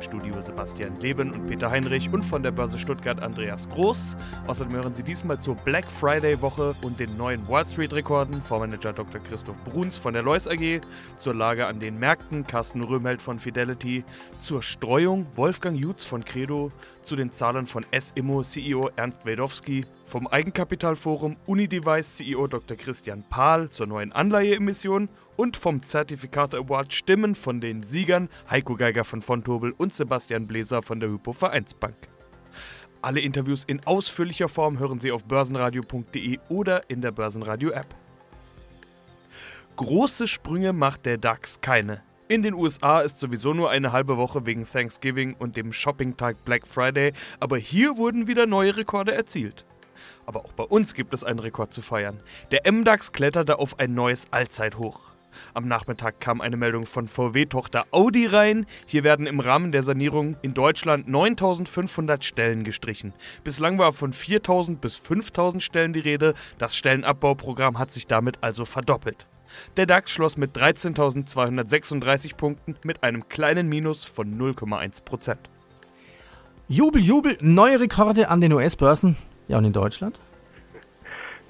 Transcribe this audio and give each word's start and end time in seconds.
Im 0.00 0.04
Studio 0.04 0.40
Sebastian 0.40 0.98
Leben 0.98 1.30
und 1.30 1.46
Peter 1.46 1.70
Heinrich 1.70 2.10
und 2.10 2.22
von 2.22 2.42
der 2.42 2.52
Börse 2.52 2.78
Stuttgart 2.78 3.20
Andreas 3.20 3.68
Groß. 3.68 4.16
Außerdem 4.46 4.72
hören 4.72 4.94
Sie 4.94 5.02
diesmal 5.02 5.38
zur 5.38 5.56
Black 5.56 5.90
Friday 5.90 6.40
Woche 6.40 6.74
und 6.80 6.98
den 6.98 7.18
neuen 7.18 7.46
Wall 7.48 7.66
Street 7.66 7.92
Rekorden 7.92 8.40
Vormanager 8.42 8.94
Dr. 8.94 9.20
Christoph 9.20 9.62
Bruns 9.64 9.98
von 9.98 10.14
der 10.14 10.22
Lois 10.22 10.48
AG, 10.48 10.80
zur 11.18 11.34
Lage 11.34 11.66
an 11.66 11.80
den 11.80 11.98
Märkten 11.98 12.46
Carsten 12.46 12.82
Röhmheld 12.82 13.20
von 13.20 13.38
Fidelity, 13.38 14.02
zur 14.40 14.62
Streuung 14.62 15.26
Wolfgang 15.36 15.78
Jutz 15.78 16.06
von 16.06 16.24
Credo, 16.24 16.72
zu 17.02 17.14
den 17.14 17.30
Zahlen 17.30 17.66
von 17.66 17.84
S-Immo 17.90 18.42
CEO 18.42 18.88
Ernst 18.96 19.26
Wedowski, 19.26 19.84
vom 20.10 20.26
Eigenkapitalforum 20.26 21.36
Unidevice 21.46 22.16
CEO 22.16 22.48
Dr. 22.48 22.76
Christian 22.76 23.22
Pahl 23.22 23.70
zur 23.70 23.86
neuen 23.86 24.12
Anleiheemission 24.12 25.08
und 25.36 25.56
vom 25.56 25.84
Zertifikate 25.84 26.56
Award 26.56 26.92
Stimmen 26.92 27.36
von 27.36 27.60
den 27.60 27.84
Siegern 27.84 28.28
Heiko 28.50 28.74
Geiger 28.74 29.04
von 29.04 29.22
Fontobel 29.22 29.72
und 29.78 29.94
Sebastian 29.94 30.48
Bläser 30.48 30.82
von 30.82 30.98
der 30.98 31.10
Hypo 31.10 31.32
Vereinsbank. 31.32 31.94
Alle 33.00 33.20
Interviews 33.20 33.62
in 33.64 33.86
ausführlicher 33.86 34.48
Form 34.48 34.80
hören 34.80 34.98
Sie 34.98 35.12
auf 35.12 35.24
börsenradio.de 35.24 36.40
oder 36.48 36.90
in 36.90 37.02
der 37.02 37.12
Börsenradio 37.12 37.70
App. 37.70 37.94
Große 39.76 40.26
Sprünge 40.26 40.72
macht 40.72 41.06
der 41.06 41.18
DAX 41.18 41.60
keine. 41.60 42.02
In 42.26 42.42
den 42.42 42.54
USA 42.54 43.00
ist 43.00 43.20
sowieso 43.20 43.54
nur 43.54 43.70
eine 43.70 43.92
halbe 43.92 44.16
Woche 44.16 44.44
wegen 44.44 44.66
Thanksgiving 44.66 45.34
und 45.38 45.56
dem 45.56 45.72
Shoppingtag 45.72 46.44
Black 46.44 46.66
Friday, 46.66 47.12
aber 47.38 47.58
hier 47.58 47.96
wurden 47.96 48.26
wieder 48.26 48.46
neue 48.46 48.76
Rekorde 48.76 49.14
erzielt. 49.14 49.64
Aber 50.30 50.44
auch 50.44 50.52
bei 50.52 50.62
uns 50.62 50.94
gibt 50.94 51.12
es 51.12 51.24
einen 51.24 51.40
Rekord 51.40 51.74
zu 51.74 51.82
feiern. 51.82 52.20
Der 52.52 52.70
MDAX 52.70 53.10
kletterte 53.10 53.58
auf 53.58 53.80
ein 53.80 53.94
neues 53.94 54.28
Allzeithoch. 54.30 55.00
Am 55.54 55.66
Nachmittag 55.66 56.20
kam 56.20 56.40
eine 56.40 56.56
Meldung 56.56 56.86
von 56.86 57.08
VW-Tochter 57.08 57.86
Audi 57.90 58.26
rein. 58.26 58.64
Hier 58.86 59.02
werden 59.02 59.26
im 59.26 59.40
Rahmen 59.40 59.72
der 59.72 59.82
Sanierung 59.82 60.36
in 60.42 60.54
Deutschland 60.54 61.08
9500 61.08 62.24
Stellen 62.24 62.62
gestrichen. 62.62 63.12
Bislang 63.42 63.80
war 63.80 63.90
von 63.90 64.12
4000 64.12 64.80
bis 64.80 64.94
5000 64.94 65.64
Stellen 65.64 65.92
die 65.92 65.98
Rede. 65.98 66.34
Das 66.58 66.76
Stellenabbauprogramm 66.76 67.80
hat 67.80 67.90
sich 67.90 68.06
damit 68.06 68.38
also 68.40 68.64
verdoppelt. 68.64 69.26
Der 69.76 69.86
DAX 69.86 70.12
schloss 70.12 70.36
mit 70.36 70.56
13.236 70.56 72.36
Punkten 72.36 72.76
mit 72.84 73.02
einem 73.02 73.28
kleinen 73.28 73.68
Minus 73.68 74.04
von 74.04 74.38
0,1% 74.38 75.38
Jubel, 76.68 77.02
Jubel, 77.02 77.36
neue 77.40 77.80
Rekorde 77.80 78.28
an 78.28 78.40
den 78.40 78.52
US-Börsen. 78.52 79.16
Ja, 79.50 79.58
und 79.58 79.64
in 79.64 79.72
Deutschland? 79.72 80.20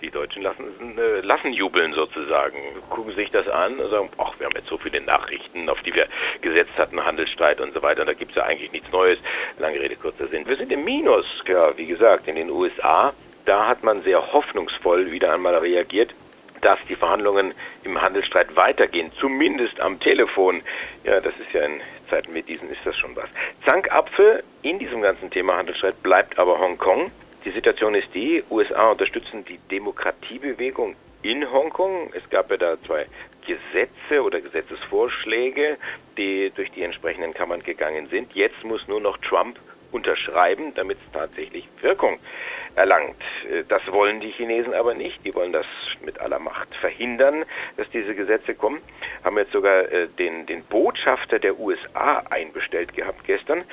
Die 0.00 0.10
Deutschen 0.10 0.42
lassen, 0.42 0.64
äh, 0.96 1.20
lassen 1.20 1.52
jubeln 1.52 1.92
sozusagen, 1.92 2.56
gucken 2.88 3.14
sich 3.14 3.30
das 3.30 3.46
an 3.46 3.78
und 3.78 3.90
sagen, 3.90 4.08
ach, 4.16 4.32
wir 4.38 4.46
haben 4.46 4.54
jetzt 4.56 4.68
so 4.68 4.78
viele 4.78 5.02
Nachrichten, 5.02 5.68
auf 5.68 5.82
die 5.82 5.94
wir 5.94 6.06
gesetzt 6.40 6.72
hatten, 6.78 7.04
Handelsstreit 7.04 7.60
und 7.60 7.74
so 7.74 7.82
weiter, 7.82 8.00
und 8.00 8.06
da 8.06 8.14
gibt 8.14 8.30
es 8.30 8.36
ja 8.36 8.44
eigentlich 8.44 8.72
nichts 8.72 8.90
Neues. 8.90 9.18
Lange 9.58 9.78
Rede, 9.78 9.96
kurzer 9.96 10.28
Sinn. 10.28 10.46
Wir 10.46 10.56
sind 10.56 10.72
im 10.72 10.82
Minus, 10.82 11.26
ja, 11.46 11.76
wie 11.76 11.84
gesagt, 11.84 12.26
in 12.26 12.36
den 12.36 12.48
USA. 12.48 13.12
Da 13.44 13.66
hat 13.66 13.84
man 13.84 14.02
sehr 14.02 14.32
hoffnungsvoll 14.32 15.10
wieder 15.10 15.34
einmal 15.34 15.56
reagiert 15.56 16.14
dass 16.62 16.78
die 16.90 16.94
Verhandlungen 16.94 17.54
im 17.84 17.98
Handelsstreit 18.02 18.54
weitergehen, 18.54 19.10
zumindest 19.18 19.80
am 19.80 19.98
Telefon. 19.98 20.60
Ja, 21.04 21.18
das 21.18 21.32
ist 21.38 21.50
ja 21.54 21.62
in 21.62 21.80
Zeiten 22.10 22.34
wie 22.34 22.42
diesen 22.42 22.68
ist 22.70 22.80
das 22.84 22.98
schon 22.98 23.16
was. 23.16 23.30
Zankapfel 23.64 24.42
in 24.60 24.78
diesem 24.78 25.00
ganzen 25.00 25.30
Thema 25.30 25.56
Handelsstreit 25.56 26.02
bleibt 26.02 26.38
aber 26.38 26.58
Hongkong. 26.58 27.10
Die 27.44 27.50
Situation 27.50 27.94
ist 27.94 28.08
die, 28.14 28.44
USA 28.50 28.90
unterstützen 28.90 29.44
die 29.46 29.58
Demokratiebewegung 29.70 30.94
in 31.22 31.50
Hongkong. 31.50 32.12
Es 32.14 32.28
gab 32.28 32.50
ja 32.50 32.56
da 32.56 32.76
zwei 32.86 33.06
Gesetze 33.46 34.22
oder 34.22 34.40
Gesetzesvorschläge, 34.40 35.78
die 36.16 36.50
durch 36.54 36.70
die 36.72 36.82
entsprechenden 36.82 37.32
Kammern 37.32 37.62
gegangen 37.62 38.06
sind. 38.08 38.34
Jetzt 38.34 38.62
muss 38.64 38.86
nur 38.88 39.00
noch 39.00 39.16
Trump 39.18 39.58
unterschreiben, 39.92 40.72
damit 40.74 40.98
es 41.04 41.12
tatsächlich 41.12 41.68
Wirkung 41.80 42.18
erlangt. 42.74 43.22
Äh, 43.50 43.64
das 43.68 43.82
wollen 43.90 44.20
die 44.20 44.30
Chinesen 44.30 44.74
aber 44.74 44.94
nicht. 44.94 45.24
Die 45.24 45.34
wollen 45.34 45.52
das 45.52 45.66
mit 46.02 46.20
aller 46.20 46.38
Macht 46.38 46.74
verhindern, 46.76 47.44
dass 47.76 47.88
diese 47.90 48.14
Gesetze 48.14 48.54
kommen. 48.54 48.80
Haben 49.24 49.38
jetzt 49.38 49.52
sogar 49.52 49.90
äh, 49.90 50.08
den, 50.18 50.46
den 50.46 50.64
Botschafter 50.64 51.38
der 51.38 51.58
USA 51.58 52.22
einbestellt 52.30 52.94
gehabt 52.94 53.24
gestern. 53.24 53.64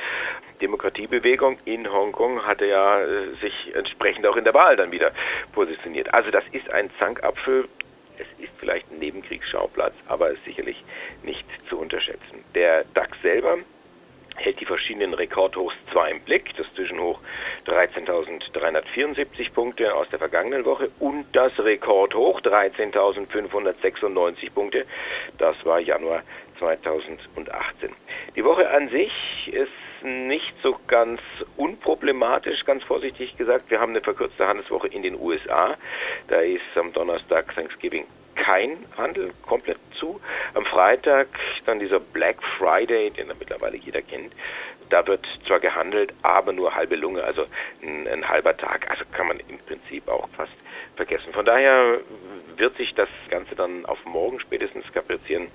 Demokratiebewegung 0.61 1.57
in 1.65 1.91
Hongkong 1.91 2.45
hatte 2.45 2.65
ja 2.65 3.01
äh, 3.01 3.35
sich 3.41 3.75
entsprechend 3.75 4.25
auch 4.25 4.35
in 4.35 4.43
der 4.43 4.53
Wahl 4.53 4.75
dann 4.75 4.91
wieder 4.91 5.11
positioniert. 5.53 6.13
Also 6.13 6.31
das 6.31 6.43
ist 6.51 6.69
ein 6.71 6.89
Zankapfel. 6.99 7.67
Es 8.17 8.43
ist 8.43 8.51
vielleicht 8.57 8.91
ein 8.91 8.97
Nebenkriegsschauplatz, 8.97 9.93
aber 10.07 10.31
ist 10.31 10.43
sicherlich 10.43 10.83
nicht 11.21 11.45
zu 11.69 11.77
unterschätzen. 11.77 12.43
Der 12.55 12.83
DAX 12.95 13.21
selber 13.21 13.59
hält 14.37 14.59
die 14.59 14.65
verschiedenen 14.65 15.13
Rekordhochs 15.13 15.75
zwar 15.91 16.09
im 16.09 16.19
Blick, 16.21 16.55
das 16.55 16.67
Zwischenhoch 16.75 17.19
13.374 17.65 19.51
Punkte 19.51 19.93
aus 19.93 20.07
der 20.09 20.19
vergangenen 20.19 20.65
Woche 20.65 20.89
und 20.99 21.25
das 21.33 21.57
Rekordhoch 21.59 22.41
13.596 22.41 24.51
Punkte, 24.51 24.85
das 25.37 25.55
war 25.65 25.79
Januar 25.79 26.23
2018. 26.59 27.91
Die 28.35 28.43
Woche 28.43 28.69
an 28.69 28.89
sich 28.89 29.11
ist 29.51 29.71
nicht 30.03 30.53
so 30.61 30.77
ganz 30.87 31.19
unproblematisch, 31.55 32.65
ganz 32.65 32.83
vorsichtig 32.83 33.35
gesagt. 33.37 33.69
Wir 33.69 33.79
haben 33.79 33.91
eine 33.91 34.01
verkürzte 34.01 34.47
Handelswoche 34.47 34.87
in 34.87 35.01
den 35.01 35.19
USA. 35.19 35.75
Da 36.27 36.37
ist 36.37 36.61
am 36.75 36.93
Donnerstag 36.93 37.53
Thanksgiving 37.55 38.05
kein 38.37 38.85
Handel 38.95 39.33
komplett 39.45 39.77
zu. 39.99 40.21
Am 40.53 40.65
Freitag 40.65 41.27
dann 41.65 41.79
dieser 41.79 41.99
Black 41.99 42.37
Friday, 42.57 43.11
den 43.11 43.27
mittlerweile 43.39 43.77
jeder 43.77 44.01
kennt. 44.01 44.33
Da 44.89 45.05
wird 45.05 45.25
zwar 45.45 45.59
gehandelt, 45.59 46.13
aber 46.21 46.53
nur 46.53 46.73
halbe 46.73 46.95
Lunge, 46.95 47.23
also 47.23 47.45
ein, 47.83 48.07
ein 48.07 48.27
halber 48.27 48.55
Tag. 48.55 48.89
Also 48.89 49.03
kann 49.11 49.27
man 49.27 49.39
im 49.41 49.57
Prinzip 49.57 50.07
auch 50.07 50.29
fast 50.29 50.53
vergessen. 50.95 51.33
Von 51.33 51.45
daher 51.45 51.99
wird 52.55 52.77
sich 52.77 52.93
das 52.95 53.09
Ganze 53.29 53.55
dann 53.55 53.85
auf 53.85 54.03
morgen 54.05 54.39
spätestens 54.39 54.89
kaprizieren, 54.93 55.47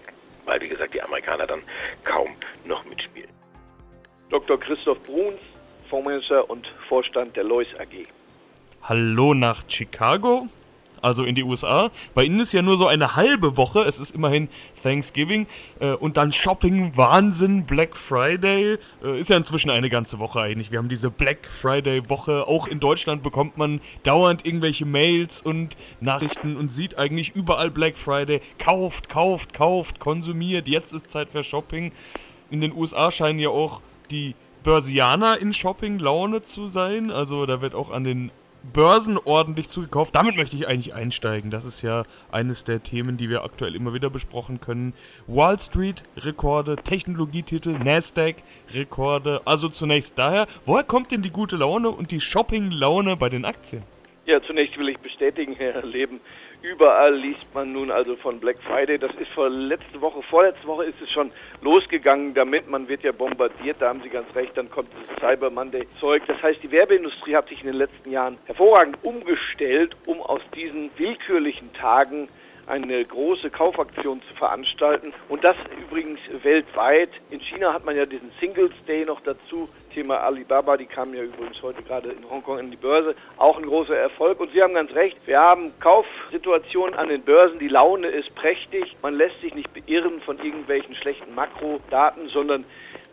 weil 0.44 0.60
wie 0.60 0.68
gesagt 0.68 0.92
die 0.92 1.02
Amerikaner 1.02 1.46
dann 1.46 1.62
kaum 2.04 2.36
noch 2.64 2.84
mitspielen. 2.84 3.30
Dr. 4.28 4.60
Christoph 4.60 5.02
Bruns, 5.02 5.40
Fondsmanager 5.88 6.48
und 6.48 6.66
Vorstand 6.88 7.36
der 7.36 7.44
Lois 7.44 7.68
AG. 7.78 8.06
Hallo 8.82 9.34
nach 9.34 9.62
Chicago 9.68 10.48
also 11.02 11.24
in 11.24 11.34
die 11.34 11.42
USA. 11.42 11.90
Bei 12.14 12.24
ihnen 12.24 12.40
ist 12.40 12.52
ja 12.52 12.62
nur 12.62 12.76
so 12.76 12.86
eine 12.86 13.16
halbe 13.16 13.56
Woche, 13.56 13.80
es 13.80 13.98
ist 13.98 14.14
immerhin 14.14 14.48
Thanksgiving 14.82 15.46
äh, 15.80 15.92
und 15.92 16.16
dann 16.16 16.32
Shopping, 16.32 16.96
Wahnsinn, 16.96 17.64
Black 17.66 17.96
Friday, 17.96 18.78
äh, 19.04 19.20
ist 19.20 19.30
ja 19.30 19.36
inzwischen 19.36 19.70
eine 19.70 19.90
ganze 19.90 20.18
Woche 20.18 20.40
eigentlich. 20.40 20.70
Wir 20.70 20.78
haben 20.78 20.88
diese 20.88 21.10
Black 21.10 21.46
Friday 21.46 22.08
Woche, 22.08 22.46
auch 22.46 22.66
in 22.66 22.80
Deutschland 22.80 23.22
bekommt 23.22 23.58
man 23.58 23.80
dauernd 24.04 24.46
irgendwelche 24.46 24.86
Mails 24.86 25.42
und 25.42 25.76
Nachrichten 26.00 26.56
und 26.56 26.72
sieht 26.72 26.98
eigentlich 26.98 27.34
überall 27.34 27.70
Black 27.70 27.98
Friday, 27.98 28.40
kauft, 28.58 29.08
kauft, 29.08 29.52
kauft, 29.52 29.98
konsumiert, 29.98 30.68
jetzt 30.68 30.92
ist 30.92 31.10
Zeit 31.10 31.30
für 31.30 31.42
Shopping. 31.42 31.92
In 32.50 32.60
den 32.60 32.72
USA 32.72 33.10
scheinen 33.10 33.38
ja 33.38 33.48
auch 33.48 33.80
die 34.10 34.34
Börsianer 34.62 35.38
in 35.38 35.52
Shopping-Laune 35.52 36.42
zu 36.42 36.68
sein. 36.68 37.10
Also 37.10 37.46
da 37.46 37.60
wird 37.60 37.74
auch 37.74 37.90
an 37.90 38.04
den 38.04 38.30
Börsen 38.62 39.18
ordentlich 39.18 39.68
zugekauft. 39.68 40.14
Damit 40.14 40.36
möchte 40.36 40.56
ich 40.56 40.68
eigentlich 40.68 40.94
einsteigen. 40.94 41.50
Das 41.50 41.64
ist 41.64 41.82
ja 41.82 42.04
eines 42.30 42.64
der 42.64 42.82
Themen, 42.82 43.16
die 43.16 43.28
wir 43.28 43.44
aktuell 43.44 43.74
immer 43.74 43.94
wieder 43.94 44.10
besprochen 44.10 44.60
können. 44.60 44.94
Wall 45.26 45.58
Street 45.58 46.02
Rekorde, 46.16 46.76
Technologietitel, 46.76 47.78
Nasdaq 47.78 48.36
Rekorde. 48.72 49.40
Also 49.44 49.68
zunächst 49.68 50.18
daher, 50.18 50.46
woher 50.64 50.84
kommt 50.84 51.10
denn 51.10 51.22
die 51.22 51.30
gute 51.30 51.56
Laune 51.56 51.90
und 51.90 52.10
die 52.10 52.20
Shopping-Laune 52.20 53.16
bei 53.16 53.28
den 53.28 53.44
Aktien? 53.44 53.82
Ja, 54.26 54.40
zunächst 54.42 54.78
will 54.78 54.88
ich 54.88 54.98
bestätigen, 54.98 55.54
Herr 55.56 55.84
Leben, 55.84 56.20
Überall 56.62 57.16
liest 57.16 57.52
man 57.54 57.72
nun 57.72 57.90
also 57.90 58.14
von 58.14 58.38
Black 58.38 58.56
Friday. 58.62 58.96
Das 58.96 59.12
ist 59.16 59.32
vor 59.32 59.50
letzte 59.50 60.00
Woche, 60.00 60.22
vorletzte 60.22 60.64
Woche 60.68 60.84
ist 60.84 61.00
es 61.02 61.10
schon 61.10 61.32
losgegangen 61.60 62.34
damit. 62.34 62.70
Man 62.70 62.88
wird 62.88 63.02
ja 63.02 63.10
bombardiert, 63.10 63.78
da 63.80 63.88
haben 63.88 64.00
Sie 64.02 64.08
ganz 64.08 64.32
recht. 64.36 64.56
Dann 64.56 64.70
kommt 64.70 64.88
dieses 64.94 65.16
Cyber 65.18 65.50
Monday 65.50 65.88
Zeug. 65.98 66.22
Das 66.28 66.40
heißt, 66.40 66.62
die 66.62 66.70
Werbeindustrie 66.70 67.34
hat 67.34 67.48
sich 67.48 67.60
in 67.62 67.66
den 67.66 67.76
letzten 67.76 68.12
Jahren 68.12 68.38
hervorragend 68.44 68.96
umgestellt, 69.02 69.96
um 70.06 70.22
aus 70.22 70.40
diesen 70.54 70.90
willkürlichen 70.96 71.72
Tagen 71.72 72.28
eine 72.66 73.04
große 73.04 73.50
Kaufaktion 73.50 74.22
zu 74.28 74.34
veranstalten. 74.34 75.12
Und 75.28 75.42
das 75.42 75.56
übrigens 75.80 76.20
weltweit. 76.44 77.10
In 77.30 77.40
China 77.40 77.72
hat 77.72 77.84
man 77.84 77.96
ja 77.96 78.06
diesen 78.06 78.30
Singles 78.38 78.72
Day 78.86 79.04
noch 79.04 79.20
dazu 79.22 79.68
Thema 79.94 80.18
Alibaba, 80.18 80.76
die 80.76 80.86
kamen 80.86 81.14
ja 81.14 81.22
übrigens 81.22 81.60
heute 81.62 81.82
gerade 81.82 82.10
in 82.10 82.28
Hongkong 82.28 82.58
in 82.58 82.70
die 82.70 82.76
Börse, 82.76 83.14
auch 83.36 83.56
ein 83.56 83.66
großer 83.66 83.96
Erfolg. 83.96 84.40
Und 84.40 84.52
Sie 84.52 84.62
haben 84.62 84.74
ganz 84.74 84.92
recht, 84.92 85.16
wir 85.26 85.40
haben 85.40 85.72
Kaufsituationen 85.80 86.94
an 86.94 87.08
den 87.08 87.22
Börsen, 87.22 87.58
die 87.58 87.68
Laune 87.68 88.08
ist 88.08 88.34
prächtig, 88.34 88.96
man 89.02 89.14
lässt 89.14 89.40
sich 89.40 89.54
nicht 89.54 89.72
beirren 89.72 90.20
von 90.20 90.38
irgendwelchen 90.38 90.94
schlechten 90.94 91.34
Makrodaten, 91.34 92.28
sondern 92.28 92.64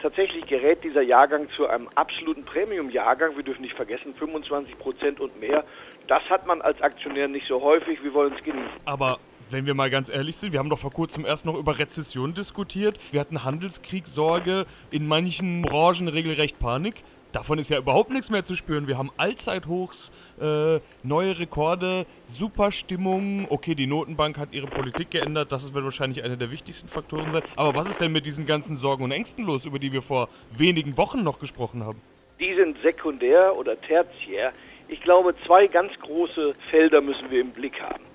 tatsächlich 0.01 0.45
gerät 0.45 0.83
dieser 0.83 1.01
Jahrgang 1.01 1.49
zu 1.55 1.67
einem 1.67 1.89
absoluten 1.95 2.45
Premium-Jahrgang. 2.45 3.35
Wir 3.35 3.43
dürfen 3.43 3.61
nicht 3.61 3.75
vergessen, 3.75 4.13
25 4.15 4.77
Prozent 4.79 5.19
und 5.19 5.39
mehr. 5.39 5.63
Das 6.07 6.23
hat 6.29 6.47
man 6.47 6.61
als 6.61 6.81
Aktionär 6.81 7.27
nicht 7.27 7.47
so 7.47 7.61
häufig. 7.61 8.03
Wir 8.03 8.13
wollen 8.13 8.33
es 8.35 8.43
genießen. 8.43 8.69
Aber 8.85 9.19
wenn 9.51 9.66
wir 9.66 9.74
mal 9.74 9.90
ganz 9.90 10.10
ehrlich 10.10 10.38
sind, 10.38 10.54
wir 10.54 10.60
haben 10.60 10.69
doch 10.69 10.80
vor 10.80 10.92
kurzem 10.92 11.25
erst 11.25 11.46
noch 11.46 11.56
über 11.56 11.80
Rezession 11.80 12.34
diskutiert. 12.34 13.00
Wir 13.12 13.19
hatten 13.19 13.44
Handelskriegsorge, 13.44 14.66
in 14.92 15.07
manchen 15.07 15.62
Branchen 15.62 16.07
regelrecht 16.07 16.60
Panik. 16.60 17.04
Davon 17.31 17.60
ist 17.60 17.69
ja 17.69 17.78
überhaupt 17.78 18.10
nichts 18.10 18.31
mehr 18.31 18.44
zu 18.44 18.56
spüren. 18.56 18.88
Wir 18.88 18.98
haben 18.98 19.12
Allzeithochs, 19.18 20.12
äh, 20.42 20.80
neue 21.04 21.38
Rekorde, 21.38 22.07
super 22.25 22.72
Stimmung. 22.72 23.46
Okay, 23.50 23.75
die 23.75 23.86
Notenbank 23.86 24.40
hat 24.40 24.50
ihre 24.51 24.66
Politik 24.66 25.12
geändert. 25.12 25.51
Das 25.51 25.72
wird 25.72 25.84
wahrscheinlich 25.84 26.24
einer 26.24 26.38
der 26.38 26.51
wichtigsten 26.51 26.88
Faktoren 26.88 27.30
sein. 27.30 27.44
Aber 27.56 27.75
was 27.75 27.88
ist 27.88 28.01
denn 28.01 28.12
mit 28.12 28.25
diesen 28.25 28.48
ganzen 28.48 28.75
Sorgen 28.75 29.04
und 29.04 29.12
Ängsten 29.12 29.46
los, 29.46 29.66
über 29.66 29.78
die 29.78 29.94
wir 29.94 30.01
vor 30.01 30.28
wenigen 30.57 30.98
Wochen 30.98 31.24
noch 31.24 31.40
gesprochen 31.40 31.86
haben? 31.86 32.01
Die 32.40 32.56
sind 32.56 32.78
sekundär 32.81 33.56
oder 33.56 33.80
tertiär. 33.80 34.51
Ich 34.88 35.01
glaube, 35.01 35.36
zwei 35.46 35.68
ganz 35.68 35.92
große 36.01 36.56
Felder 36.72 37.00
müssen 37.00 37.30
wir 37.30 37.42
im 37.42 37.51
Blick 37.51 37.80
haben. 37.80 38.08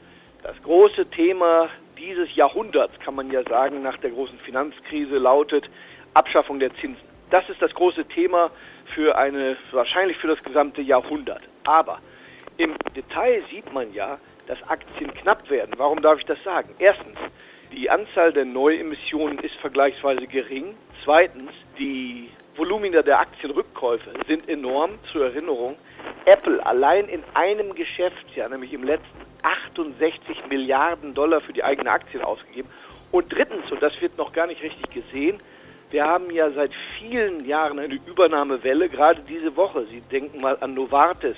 Das 0.44 0.62
große 0.62 1.06
Thema 1.06 1.70
dieses 1.96 2.36
Jahrhunderts, 2.36 2.92
kann 3.00 3.14
man 3.14 3.30
ja 3.30 3.42
sagen, 3.44 3.80
nach 3.80 3.96
der 3.96 4.10
großen 4.10 4.38
Finanzkrise 4.38 5.16
lautet 5.16 5.70
Abschaffung 6.12 6.60
der 6.60 6.70
Zinsen. 6.74 7.02
Das 7.30 7.48
ist 7.48 7.62
das 7.62 7.72
große 7.72 8.04
Thema 8.04 8.50
für 8.94 9.16
eine, 9.16 9.56
wahrscheinlich 9.72 10.18
für 10.18 10.26
das 10.28 10.42
gesamte 10.42 10.82
Jahrhundert. 10.82 11.40
Aber 11.64 11.98
im 12.58 12.74
Detail 12.94 13.42
sieht 13.50 13.72
man 13.72 13.94
ja, 13.94 14.18
dass 14.46 14.62
Aktien 14.68 15.14
knapp 15.14 15.48
werden. 15.48 15.72
Warum 15.78 16.02
darf 16.02 16.18
ich 16.18 16.26
das 16.26 16.42
sagen? 16.44 16.74
Erstens, 16.78 17.16
die 17.72 17.88
Anzahl 17.88 18.30
der 18.34 18.44
Neuemissionen 18.44 19.38
ist 19.38 19.54
vergleichsweise 19.54 20.26
gering. 20.26 20.76
Zweitens, 21.04 21.52
die 21.78 22.28
Volumina 22.54 23.00
der 23.00 23.18
Aktienrückkäufe 23.18 24.10
sind 24.28 24.46
enorm. 24.46 24.90
Zur 25.10 25.24
Erinnerung, 25.24 25.76
Apple 26.26 26.64
allein 26.66 27.08
in 27.08 27.24
einem 27.32 27.74
Geschäftsjahr, 27.74 28.50
nämlich 28.50 28.74
im 28.74 28.84
letzten, 28.84 29.23
68 29.44 30.48
Milliarden 30.48 31.14
Dollar 31.14 31.40
für 31.40 31.52
die 31.52 31.62
eigene 31.62 31.90
Aktien 31.90 32.24
ausgegeben. 32.24 32.68
Und 33.12 33.32
drittens, 33.32 33.70
und 33.70 33.82
das 33.82 33.92
wird 34.00 34.18
noch 34.18 34.32
gar 34.32 34.46
nicht 34.46 34.62
richtig 34.62 34.88
gesehen, 34.92 35.38
wir 35.90 36.04
haben 36.04 36.30
ja 36.30 36.50
seit 36.50 36.72
vielen 36.98 37.44
Jahren 37.46 37.78
eine 37.78 38.00
Übernahmewelle, 38.06 38.88
gerade 38.88 39.20
diese 39.28 39.54
Woche. 39.54 39.86
Sie 39.86 40.00
denken 40.00 40.40
mal 40.40 40.56
an 40.60 40.74
Novartis 40.74 41.36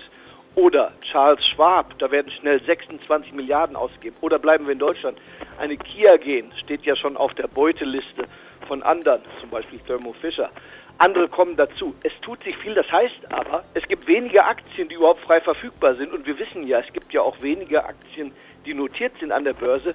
oder 0.54 0.92
Charles 1.02 1.44
Schwab, 1.48 1.98
da 1.98 2.10
werden 2.10 2.32
schnell 2.32 2.62
26 2.62 3.34
Milliarden 3.34 3.76
ausgegeben. 3.76 4.16
Oder 4.22 4.38
bleiben 4.38 4.64
wir 4.64 4.72
in 4.72 4.78
Deutschland. 4.78 5.18
Eine 5.58 5.76
Kia 5.76 6.16
gehen 6.16 6.50
steht 6.64 6.86
ja 6.86 6.96
schon 6.96 7.16
auf 7.18 7.34
der 7.34 7.48
Beuteliste 7.48 8.24
von 8.66 8.82
anderen, 8.82 9.20
zum 9.40 9.50
Beispiel 9.50 9.78
Thermo 9.80 10.14
Fisher. 10.14 10.50
Andere 10.98 11.28
kommen 11.28 11.56
dazu. 11.56 11.94
Es 12.02 12.12
tut 12.22 12.42
sich 12.42 12.56
viel, 12.56 12.74
das 12.74 12.90
heißt 12.90 13.30
aber, 13.32 13.64
es 13.74 13.86
gibt 13.86 14.06
weniger 14.06 14.46
Aktien, 14.46 14.88
die 14.88 14.94
überhaupt 14.94 15.20
frei 15.20 15.40
verfügbar 15.40 15.94
sind. 15.94 16.12
Und 16.12 16.26
wir 16.26 16.38
wissen 16.38 16.66
ja, 16.66 16.80
es 16.80 16.92
gibt 16.92 17.12
ja 17.12 17.20
auch 17.20 17.40
weniger 17.42 17.86
Aktien, 17.86 18.32
die 18.64 18.74
notiert 18.74 19.12
sind 19.20 19.32
an 19.32 19.44
der 19.44 19.52
Börse 19.52 19.94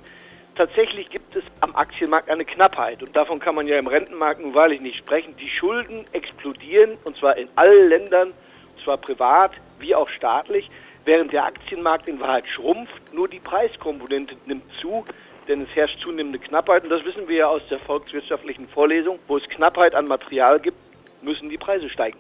tatsächlich 0.56 1.10
gibt 1.10 1.36
es 1.36 1.44
am 1.60 1.76
Aktienmarkt 1.76 2.30
eine 2.30 2.46
Knappheit 2.46 3.02
und 3.02 3.16
davon 3.16 3.40
kann 3.40 3.56
man 3.56 3.68
ja 3.68 3.80
im 3.80 3.88
Rentenmarkt 3.88 4.42
nun 4.42 4.54
wahrlich 4.54 4.82
nicht 4.82 4.98
sprechen. 4.98 5.36
Die 5.38 5.50
Schulden 5.50 6.06
explodieren 6.12 6.98
und 7.04 7.18
zwar 7.18 7.38
in 7.38 7.50
allen 7.56 7.90
Ländern, 7.90 8.30
und 8.30 8.84
zwar 8.84 8.98
privat 8.98 9.54
wie 9.80 9.96
auch 9.96 10.10
staatlich, 10.10 10.70
während 11.06 11.34
der 11.34 11.46
Aktienmarkt 11.46 12.08
in 12.08 12.20
Wahrheit 12.20 12.48
schrumpft. 12.48 13.14
Nur 13.14 13.28
die 13.28 13.40
Preiskomponente 13.40 14.36
nimmt 14.46 14.64
zu, 14.80 15.06
denn 15.48 15.64
es 15.64 15.76
herrscht 15.76 16.00
zunehmende 16.00 16.40
Knappheit 16.40 16.84
und 16.84 16.90
das 16.90 17.04
wissen 17.06 17.28
wir 17.28 17.38
ja 17.38 17.48
aus 17.48 17.64
der 17.70 17.80
volkswirtschaftlichen 17.80 18.68
Vorlesung. 18.68 19.20
Wo 19.28 19.38
es 19.38 19.50
Knappheit 19.50 19.96
an 19.96 20.08
Material 20.08 20.60
gibt, 20.60 20.78
müssen 21.22 21.50
die 21.50 21.58
Preise 21.58 21.90
steigen. 21.90 22.18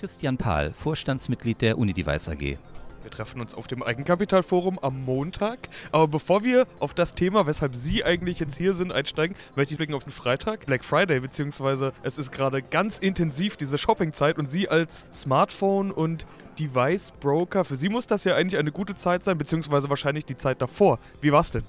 Christian 0.00 0.36
Pahl, 0.36 0.72
Vorstandsmitglied 0.72 1.60
der 1.62 1.78
Unidevice 1.78 2.28
AG. 2.28 2.58
Wir 3.04 3.10
treffen 3.10 3.40
uns 3.40 3.54
auf 3.54 3.66
dem 3.66 3.82
Eigenkapitalforum 3.82 4.78
am 4.78 5.04
Montag. 5.04 5.68
Aber 5.92 6.08
bevor 6.08 6.42
wir 6.42 6.66
auf 6.80 6.94
das 6.94 7.14
Thema, 7.14 7.46
weshalb 7.46 7.76
Sie 7.76 8.02
eigentlich 8.02 8.38
jetzt 8.38 8.56
hier 8.56 8.72
sind, 8.72 8.92
einsteigen, 8.92 9.36
möchte 9.56 9.74
ich 9.74 9.78
blicken 9.78 9.94
auf 9.94 10.04
den 10.04 10.12
Freitag, 10.12 10.64
Black 10.64 10.84
Friday, 10.84 11.20
beziehungsweise 11.20 11.92
es 12.02 12.16
ist 12.16 12.32
gerade 12.32 12.62
ganz 12.62 12.98
intensiv 12.98 13.58
diese 13.58 13.76
Shoppingzeit 13.76 14.38
und 14.38 14.48
Sie 14.48 14.70
als 14.70 15.06
Smartphone 15.12 15.90
und 15.90 16.26
Device 16.58 17.12
Broker, 17.20 17.64
für 17.64 17.76
Sie 17.76 17.88
muss 17.88 18.06
das 18.06 18.24
ja 18.24 18.36
eigentlich 18.36 18.58
eine 18.58 18.72
gute 18.72 18.94
Zeit 18.94 19.22
sein, 19.24 19.36
beziehungsweise 19.36 19.90
wahrscheinlich 19.90 20.24
die 20.24 20.36
Zeit 20.36 20.62
davor. 20.62 20.98
Wie 21.20 21.32
war's 21.32 21.50
denn? 21.50 21.64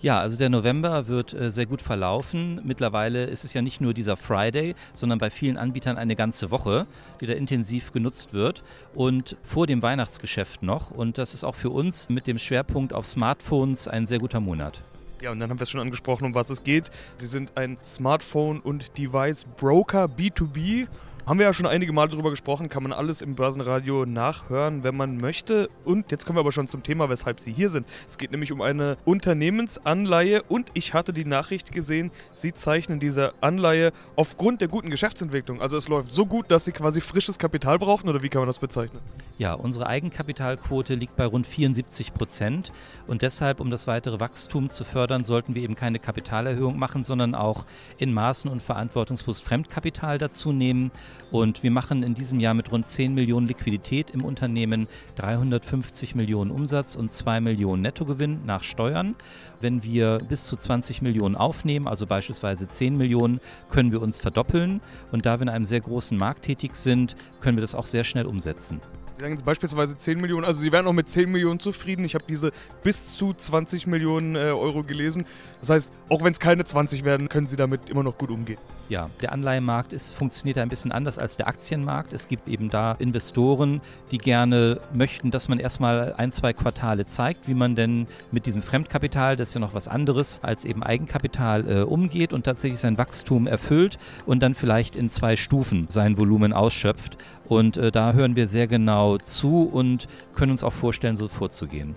Ja, 0.00 0.20
also 0.20 0.36
der 0.36 0.50
November 0.50 1.08
wird 1.08 1.32
äh, 1.32 1.50
sehr 1.50 1.66
gut 1.66 1.80
verlaufen. 1.80 2.60
Mittlerweile 2.64 3.24
ist 3.24 3.44
es 3.44 3.54
ja 3.54 3.62
nicht 3.62 3.80
nur 3.80 3.94
dieser 3.94 4.16
Friday, 4.16 4.74
sondern 4.92 5.18
bei 5.18 5.30
vielen 5.30 5.56
Anbietern 5.56 5.96
eine 5.96 6.14
ganze 6.14 6.50
Woche, 6.50 6.86
die 7.20 7.26
da 7.26 7.32
intensiv 7.32 7.92
genutzt 7.92 8.32
wird 8.32 8.62
und 8.94 9.36
vor 9.42 9.66
dem 9.66 9.82
Weihnachtsgeschäft 9.82 10.62
noch. 10.62 10.90
Und 10.90 11.16
das 11.16 11.32
ist 11.32 11.44
auch 11.44 11.54
für 11.54 11.70
uns 11.70 12.10
mit 12.10 12.26
dem 12.26 12.38
Schwerpunkt 12.38 12.92
auf 12.92 13.06
Smartphones 13.06 13.88
ein 13.88 14.06
sehr 14.06 14.18
guter 14.18 14.40
Monat. 14.40 14.80
Ja, 15.22 15.30
und 15.30 15.40
dann 15.40 15.48
haben 15.48 15.58
wir 15.58 15.62
es 15.62 15.70
schon 15.70 15.80
angesprochen, 15.80 16.26
um 16.26 16.34
was 16.34 16.50
es 16.50 16.64
geht. 16.64 16.90
Sie 17.16 17.26
sind 17.26 17.56
ein 17.56 17.78
Smartphone- 17.82 18.60
und 18.60 18.98
Device-Broker 18.98 20.04
B2B 20.04 20.86
haben 21.26 21.38
wir 21.38 21.46
ja 21.46 21.54
schon 21.54 21.66
einige 21.66 21.92
Mal 21.92 22.08
darüber 22.08 22.30
gesprochen, 22.30 22.68
kann 22.68 22.82
man 22.82 22.92
alles 22.92 23.22
im 23.22 23.34
Börsenradio 23.34 24.04
nachhören, 24.04 24.84
wenn 24.84 24.96
man 24.96 25.16
möchte. 25.16 25.70
Und 25.84 26.10
jetzt 26.10 26.26
kommen 26.26 26.36
wir 26.36 26.40
aber 26.40 26.52
schon 26.52 26.68
zum 26.68 26.82
Thema, 26.82 27.08
weshalb 27.08 27.40
Sie 27.40 27.52
hier 27.52 27.70
sind. 27.70 27.86
Es 28.08 28.18
geht 28.18 28.30
nämlich 28.30 28.52
um 28.52 28.60
eine 28.60 28.98
Unternehmensanleihe 29.04 30.42
und 30.42 30.70
ich 30.74 30.92
hatte 30.92 31.12
die 31.12 31.24
Nachricht 31.24 31.72
gesehen, 31.72 32.10
Sie 32.34 32.52
zeichnen 32.52 33.00
diese 33.00 33.32
Anleihe 33.40 33.92
aufgrund 34.16 34.60
der 34.60 34.68
guten 34.68 34.90
Geschäftsentwicklung. 34.90 35.62
Also 35.62 35.76
es 35.76 35.88
läuft 35.88 36.12
so 36.12 36.26
gut, 36.26 36.50
dass 36.50 36.66
Sie 36.66 36.72
quasi 36.72 37.00
frisches 37.00 37.38
Kapital 37.38 37.78
brauchen 37.78 38.08
oder 38.08 38.22
wie 38.22 38.28
kann 38.28 38.40
man 38.40 38.48
das 38.48 38.58
bezeichnen? 38.58 39.00
Ja, 39.36 39.54
unsere 39.54 39.88
Eigenkapitalquote 39.88 40.94
liegt 40.94 41.16
bei 41.16 41.26
rund 41.26 41.44
74 41.44 42.14
Prozent 42.14 42.70
und 43.08 43.22
deshalb, 43.22 43.58
um 43.58 43.68
das 43.68 43.88
weitere 43.88 44.20
Wachstum 44.20 44.70
zu 44.70 44.84
fördern, 44.84 45.24
sollten 45.24 45.56
wir 45.56 45.62
eben 45.62 45.74
keine 45.74 45.98
Kapitalerhöhung 45.98 46.78
machen, 46.78 47.02
sondern 47.02 47.34
auch 47.34 47.66
in 47.98 48.12
Maßen 48.12 48.48
und 48.48 48.62
verantwortungsbewusst 48.62 49.42
Fremdkapital 49.42 50.18
dazu 50.18 50.52
nehmen. 50.52 50.92
Und 51.32 51.64
wir 51.64 51.72
machen 51.72 52.04
in 52.04 52.14
diesem 52.14 52.38
Jahr 52.38 52.54
mit 52.54 52.70
rund 52.70 52.86
10 52.86 53.12
Millionen 53.12 53.48
Liquidität 53.48 54.12
im 54.12 54.24
Unternehmen 54.24 54.86
350 55.16 56.14
Millionen 56.14 56.52
Umsatz 56.52 56.94
und 56.94 57.12
2 57.12 57.40
Millionen 57.40 57.82
Nettogewinn 57.82 58.46
nach 58.46 58.62
Steuern. 58.62 59.16
Wenn 59.60 59.82
wir 59.82 60.18
bis 60.18 60.46
zu 60.46 60.56
20 60.56 61.02
Millionen 61.02 61.34
aufnehmen, 61.34 61.88
also 61.88 62.06
beispielsweise 62.06 62.68
10 62.68 62.96
Millionen, 62.96 63.40
können 63.68 63.90
wir 63.90 64.00
uns 64.00 64.20
verdoppeln. 64.20 64.80
Und 65.10 65.26
da 65.26 65.40
wir 65.40 65.42
in 65.42 65.48
einem 65.48 65.66
sehr 65.66 65.80
großen 65.80 66.16
Markt 66.16 66.42
tätig 66.42 66.76
sind, 66.76 67.16
können 67.40 67.56
wir 67.56 67.62
das 67.62 67.74
auch 67.74 67.86
sehr 67.86 68.04
schnell 68.04 68.26
umsetzen. 68.26 68.80
Sie 69.16 69.20
sagen 69.20 69.34
jetzt 69.34 69.44
beispielsweise 69.44 69.96
10 69.96 70.20
Millionen, 70.20 70.44
also 70.44 70.60
Sie 70.60 70.72
wären 70.72 70.88
auch 70.88 70.92
mit 70.92 71.08
10 71.08 71.30
Millionen 71.30 71.60
zufrieden. 71.60 72.04
Ich 72.04 72.16
habe 72.16 72.24
diese 72.28 72.50
bis 72.82 73.16
zu 73.16 73.32
20 73.32 73.86
Millionen 73.86 74.34
äh, 74.34 74.50
Euro 74.50 74.82
gelesen. 74.82 75.24
Das 75.60 75.70
heißt, 75.70 75.90
auch 76.08 76.24
wenn 76.24 76.32
es 76.32 76.40
keine 76.40 76.64
20 76.64 77.04
werden, 77.04 77.28
können 77.28 77.46
Sie 77.46 77.54
damit 77.54 77.88
immer 77.90 78.02
noch 78.02 78.18
gut 78.18 78.30
umgehen. 78.30 78.58
Ja, 78.88 79.08
der 79.22 79.32
Anleihenmarkt 79.32 79.92
ist, 79.92 80.14
funktioniert 80.14 80.58
ein 80.58 80.68
bisschen 80.68 80.90
anders 80.90 81.18
als 81.18 81.36
der 81.36 81.46
Aktienmarkt. 81.46 82.12
Es 82.12 82.26
gibt 82.26 82.48
eben 82.48 82.70
da 82.70 82.92
Investoren, 82.92 83.80
die 84.10 84.18
gerne 84.18 84.80
möchten, 84.92 85.30
dass 85.30 85.48
man 85.48 85.60
erstmal 85.60 86.14
ein, 86.14 86.32
zwei 86.32 86.52
Quartale 86.52 87.06
zeigt, 87.06 87.46
wie 87.46 87.54
man 87.54 87.76
denn 87.76 88.08
mit 88.32 88.46
diesem 88.46 88.62
Fremdkapital, 88.62 89.36
das 89.36 89.50
ist 89.50 89.54
ja 89.54 89.60
noch 89.60 89.74
was 89.74 89.86
anderes 89.86 90.40
als 90.42 90.64
eben 90.64 90.82
Eigenkapital, 90.82 91.70
äh, 91.70 91.82
umgeht 91.82 92.32
und 92.32 92.44
tatsächlich 92.44 92.80
sein 92.80 92.98
Wachstum 92.98 93.46
erfüllt 93.46 93.98
und 94.26 94.42
dann 94.42 94.54
vielleicht 94.54 94.96
in 94.96 95.08
zwei 95.08 95.36
Stufen 95.36 95.86
sein 95.88 96.18
Volumen 96.18 96.52
ausschöpft. 96.52 97.16
Und 97.48 97.76
äh, 97.76 97.92
da 97.92 98.12
hören 98.12 98.36
wir 98.36 98.48
sehr 98.48 98.66
genau 98.66 99.18
zu 99.18 99.64
und 99.64 100.08
können 100.34 100.52
uns 100.52 100.64
auch 100.64 100.72
vorstellen, 100.72 101.16
so 101.16 101.28
vorzugehen. 101.28 101.94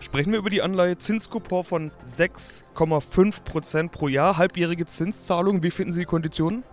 Sprechen 0.00 0.32
wir 0.32 0.38
über 0.38 0.50
die 0.50 0.62
Anleihe 0.62 0.98
Zinskupon 0.98 1.64
von 1.64 1.90
6,5% 2.06 3.88
pro 3.88 4.08
Jahr, 4.08 4.36
halbjährige 4.36 4.86
Zinszahlung. 4.86 5.62
Wie 5.62 5.70
finden 5.70 5.92
Sie 5.92 6.00
die 6.00 6.06
Konditionen? 6.06 6.64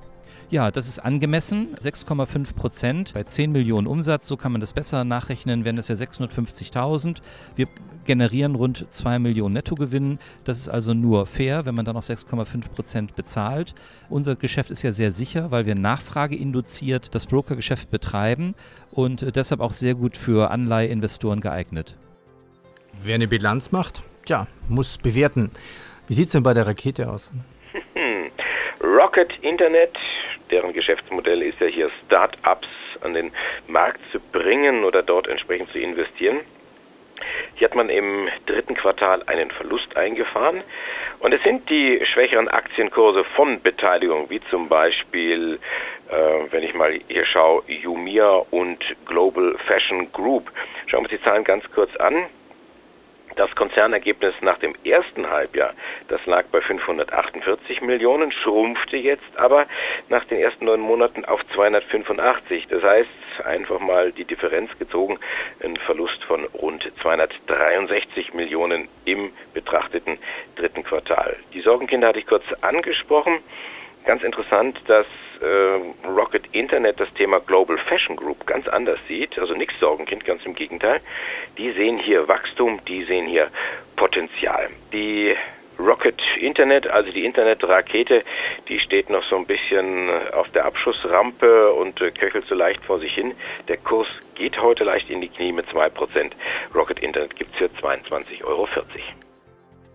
Ja, 0.51 0.69
das 0.69 0.89
ist 0.89 0.99
angemessen. 0.99 1.77
6,5 1.81 2.53
Prozent 2.55 3.13
bei 3.13 3.23
10 3.23 3.53
Millionen 3.53 3.87
Umsatz. 3.87 4.27
So 4.27 4.35
kann 4.35 4.51
man 4.51 4.59
das 4.59 4.73
besser 4.73 5.05
nachrechnen, 5.05 5.63
wären 5.63 5.77
das 5.77 5.87
ja 5.87 5.95
650.000. 5.95 7.19
Wir 7.55 7.69
generieren 8.03 8.55
rund 8.55 8.85
2 8.89 9.19
Millionen 9.19 9.53
Nettogewinn. 9.53 10.19
Das 10.43 10.59
ist 10.59 10.67
also 10.67 10.93
nur 10.93 11.25
fair, 11.25 11.65
wenn 11.65 11.73
man 11.73 11.85
dann 11.85 11.95
noch 11.95 12.03
6,5 12.03 12.67
Prozent 12.67 13.15
bezahlt. 13.15 13.73
Unser 14.09 14.35
Geschäft 14.35 14.71
ist 14.71 14.81
ja 14.81 14.91
sehr 14.91 15.13
sicher, 15.13 15.51
weil 15.51 15.65
wir 15.65 15.75
Nachfrage 15.75 16.35
induziert 16.35 17.15
das 17.15 17.27
Brokergeschäft 17.27 17.89
betreiben 17.89 18.53
und 18.91 19.33
deshalb 19.37 19.61
auch 19.61 19.71
sehr 19.71 19.95
gut 19.95 20.17
für 20.17 20.51
Anleiheinvestoren 20.51 21.39
geeignet. 21.39 21.95
Wer 23.01 23.15
eine 23.15 23.29
Bilanz 23.29 23.71
macht, 23.71 24.03
tja, 24.25 24.47
muss 24.67 24.97
bewerten. 24.97 25.49
Wie 26.09 26.13
sieht 26.13 26.25
es 26.25 26.33
denn 26.33 26.43
bei 26.43 26.53
der 26.53 26.67
Rakete 26.67 27.09
aus? 27.09 27.29
Rocket 28.91 29.31
Internet, 29.41 29.97
deren 30.49 30.73
Geschäftsmodell 30.73 31.41
ist 31.43 31.61
ja 31.61 31.67
hier 31.67 31.89
Start-ups 32.05 32.67
an 32.99 33.13
den 33.13 33.31
Markt 33.67 34.01
zu 34.11 34.19
bringen 34.19 34.83
oder 34.83 35.01
dort 35.01 35.29
entsprechend 35.29 35.71
zu 35.71 35.79
investieren. 35.79 36.41
Hier 37.55 37.69
hat 37.69 37.75
man 37.75 37.89
im 37.89 38.27
dritten 38.47 38.75
Quartal 38.75 39.23
einen 39.27 39.49
Verlust 39.51 39.95
eingefahren. 39.95 40.61
Und 41.19 41.33
es 41.33 41.41
sind 41.43 41.69
die 41.69 42.05
schwächeren 42.05 42.49
Aktienkurse 42.49 43.23
von 43.23 43.61
Beteiligung, 43.61 44.29
wie 44.29 44.41
zum 44.49 44.67
Beispiel, 44.67 45.57
äh, 46.09 46.51
wenn 46.51 46.63
ich 46.63 46.73
mal 46.73 46.99
hier 47.07 47.25
schaue, 47.25 47.63
Jumia 47.67 48.43
und 48.51 48.83
Global 49.05 49.55
Fashion 49.67 50.11
Group. 50.11 50.51
Schauen 50.87 51.05
wir 51.05 51.11
uns 51.11 51.17
die 51.17 51.23
Zahlen 51.23 51.45
ganz 51.45 51.63
kurz 51.71 51.95
an. 51.95 52.25
Das 53.41 53.55
Konzernergebnis 53.55 54.35
nach 54.41 54.59
dem 54.59 54.75
ersten 54.83 55.27
Halbjahr, 55.27 55.73
das 56.09 56.23
lag 56.27 56.45
bei 56.51 56.61
548 56.61 57.81
Millionen, 57.81 58.31
schrumpfte 58.31 58.97
jetzt 58.97 59.35
aber 59.35 59.65
nach 60.09 60.23
den 60.25 60.37
ersten 60.37 60.65
neun 60.65 60.79
Monaten 60.79 61.25
auf 61.25 61.41
285. 61.55 62.67
Das 62.67 62.83
heißt, 62.83 63.09
einfach 63.43 63.79
mal 63.79 64.11
die 64.11 64.25
Differenz 64.25 64.69
gezogen, 64.77 65.17
ein 65.63 65.75
Verlust 65.77 66.23
von 66.25 66.45
rund 66.53 66.87
263 67.01 68.35
Millionen 68.35 68.89
im 69.05 69.31
betrachteten 69.55 70.19
dritten 70.55 70.83
Quartal. 70.83 71.35
Die 71.55 71.61
Sorgenkinder 71.61 72.09
hatte 72.09 72.19
ich 72.19 72.27
kurz 72.27 72.43
angesprochen. 72.61 73.39
Ganz 74.05 74.21
interessant, 74.21 74.79
dass 74.85 75.07
äh, 75.41 76.07
Rocket 76.07 76.43
Internet 76.53 76.99
das 76.99 77.13
Thema 77.13 77.39
Global 77.39 77.77
Fashion 77.77 78.15
Group 78.15 78.45
ganz 78.45 78.67
anders 78.67 78.99
sieht. 79.07 79.37
Also 79.39 79.53
nichts 79.53 79.79
Sorgenkind, 79.79 80.25
ganz 80.25 80.45
im 80.45 80.55
Gegenteil. 80.55 81.01
Die 81.57 81.71
sehen 81.71 81.97
hier 81.97 82.27
Wachstum, 82.27 82.79
die 82.85 83.03
sehen 83.03 83.25
hier 83.25 83.49
Potenzial. 83.95 84.69
Die 84.93 85.35
Rocket 85.79 86.21
Internet, 86.39 86.87
also 86.87 87.11
die 87.11 87.25
Internetrakete, 87.25 88.23
die 88.67 88.79
steht 88.79 89.09
noch 89.09 89.23
so 89.23 89.35
ein 89.35 89.45
bisschen 89.45 90.09
auf 90.33 90.47
der 90.49 90.65
Abschussrampe 90.65 91.73
und 91.73 91.99
äh, 92.01 92.11
köchelt 92.11 92.45
so 92.45 92.55
leicht 92.55 92.83
vor 92.85 92.99
sich 92.99 93.13
hin. 93.13 93.33
Der 93.67 93.77
Kurs 93.77 94.07
geht 94.35 94.61
heute 94.61 94.83
leicht 94.83 95.09
in 95.09 95.21
die 95.21 95.29
Knie 95.29 95.51
mit 95.51 95.67
2%. 95.67 96.31
Rocket 96.75 96.99
Internet 96.99 97.35
gibt 97.35 97.51
es 97.53 97.57
für 97.57 97.85
22,40 97.85 98.43
Euro. 98.43 98.67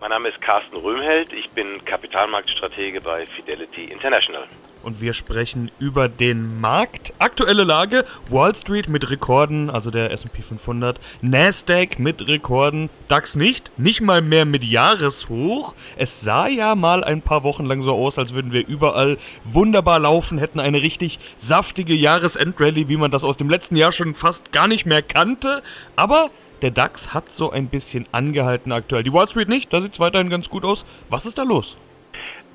Mein 0.00 0.10
Name 0.10 0.28
ist 0.28 0.40
Carsten 0.40 0.76
Röhmheld, 0.76 1.32
ich 1.32 1.48
bin 1.50 1.84
Kapitalmarktstratege 1.84 3.00
bei 3.00 3.26
Fidelity 3.26 3.84
International 3.84 4.46
und 4.86 5.00
wir 5.00 5.12
sprechen 5.12 5.70
über 5.80 6.08
den 6.08 6.60
Markt. 6.60 7.12
Aktuelle 7.18 7.64
Lage: 7.64 8.04
Wall 8.30 8.54
Street 8.54 8.88
mit 8.88 9.10
Rekorden, 9.10 9.68
also 9.68 9.90
der 9.90 10.12
SP 10.14 10.40
500, 10.40 11.00
Nasdaq 11.20 11.98
mit 11.98 12.26
Rekorden, 12.26 12.88
DAX 13.08 13.34
nicht, 13.34 13.76
nicht 13.78 14.00
mal 14.00 14.22
mehr 14.22 14.44
mit 14.44 14.62
Jahreshoch. 14.62 15.74
Es 15.96 16.20
sah 16.20 16.46
ja 16.46 16.76
mal 16.76 17.02
ein 17.02 17.20
paar 17.20 17.42
Wochen 17.42 17.66
lang 17.66 17.82
so 17.82 17.94
aus, 17.94 18.16
als 18.16 18.32
würden 18.32 18.52
wir 18.52 18.66
überall 18.66 19.18
wunderbar 19.44 19.98
laufen, 19.98 20.38
hätten 20.38 20.60
eine 20.60 20.80
richtig 20.80 21.18
saftige 21.36 21.94
Jahresendrallye, 21.94 22.88
wie 22.88 22.96
man 22.96 23.10
das 23.10 23.24
aus 23.24 23.36
dem 23.36 23.50
letzten 23.50 23.76
Jahr 23.76 23.90
schon 23.90 24.14
fast 24.14 24.52
gar 24.52 24.68
nicht 24.68 24.86
mehr 24.86 25.02
kannte. 25.02 25.62
Aber 25.96 26.30
der 26.62 26.70
DAX 26.70 27.12
hat 27.12 27.34
so 27.34 27.50
ein 27.50 27.66
bisschen 27.68 28.06
angehalten 28.12 28.70
aktuell. 28.70 29.02
Die 29.02 29.12
Wall 29.12 29.28
Street 29.28 29.48
nicht, 29.48 29.72
da 29.72 29.82
sieht 29.82 29.94
es 29.94 30.00
weiterhin 30.00 30.30
ganz 30.30 30.48
gut 30.48 30.64
aus. 30.64 30.86
Was 31.10 31.26
ist 31.26 31.38
da 31.38 31.42
los? 31.42 31.76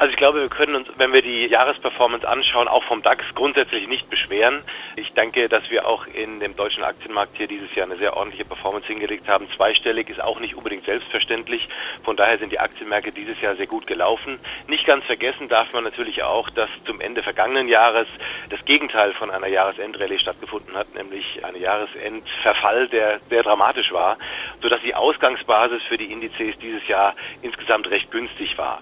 Also 0.01 0.13
ich 0.13 0.17
glaube, 0.17 0.41
wir 0.41 0.49
können 0.49 0.73
uns, 0.73 0.87
wenn 0.97 1.13
wir 1.13 1.21
die 1.21 1.45
Jahresperformance 1.45 2.27
anschauen, 2.27 2.67
auch 2.67 2.83
vom 2.85 3.03
DAX 3.03 3.23
grundsätzlich 3.35 3.87
nicht 3.87 4.09
beschweren. 4.09 4.63
Ich 4.95 5.13
denke, 5.13 5.47
dass 5.47 5.69
wir 5.69 5.87
auch 5.87 6.07
in 6.07 6.39
dem 6.39 6.55
deutschen 6.55 6.83
Aktienmarkt 6.83 7.37
hier 7.37 7.45
dieses 7.45 7.75
Jahr 7.75 7.85
eine 7.85 7.97
sehr 7.97 8.17
ordentliche 8.17 8.43
Performance 8.43 8.87
hingelegt 8.87 9.27
haben. 9.27 9.47
Zweistellig 9.55 10.09
ist 10.09 10.19
auch 10.19 10.39
nicht 10.39 10.55
unbedingt 10.55 10.85
selbstverständlich. 10.85 11.69
Von 12.01 12.15
daher 12.15 12.39
sind 12.39 12.51
die 12.51 12.59
Aktienmärkte 12.59 13.11
dieses 13.11 13.39
Jahr 13.41 13.55
sehr 13.57 13.67
gut 13.67 13.85
gelaufen. 13.85 14.39
Nicht 14.67 14.87
ganz 14.87 15.05
vergessen 15.05 15.47
darf 15.49 15.71
man 15.71 15.83
natürlich 15.83 16.23
auch, 16.23 16.49
dass 16.49 16.71
zum 16.83 16.99
Ende 16.99 17.21
vergangenen 17.21 17.67
Jahres 17.67 18.07
das 18.49 18.65
Gegenteil 18.65 19.13
von 19.13 19.29
einer 19.29 19.49
Jahresendrallye 19.49 20.17
stattgefunden 20.17 20.75
hat, 20.75 20.91
nämlich 20.95 21.45
ein 21.45 21.55
Jahresendverfall, 21.55 22.87
der 22.87 23.19
sehr 23.29 23.43
dramatisch 23.43 23.91
war, 23.91 24.17
sodass 24.63 24.81
die 24.81 24.95
Ausgangsbasis 24.95 25.83
für 25.83 25.99
die 25.99 26.11
Indizes 26.11 26.57
dieses 26.57 26.87
Jahr 26.87 27.13
insgesamt 27.43 27.87
recht 27.91 28.09
günstig 28.09 28.57
war. 28.57 28.81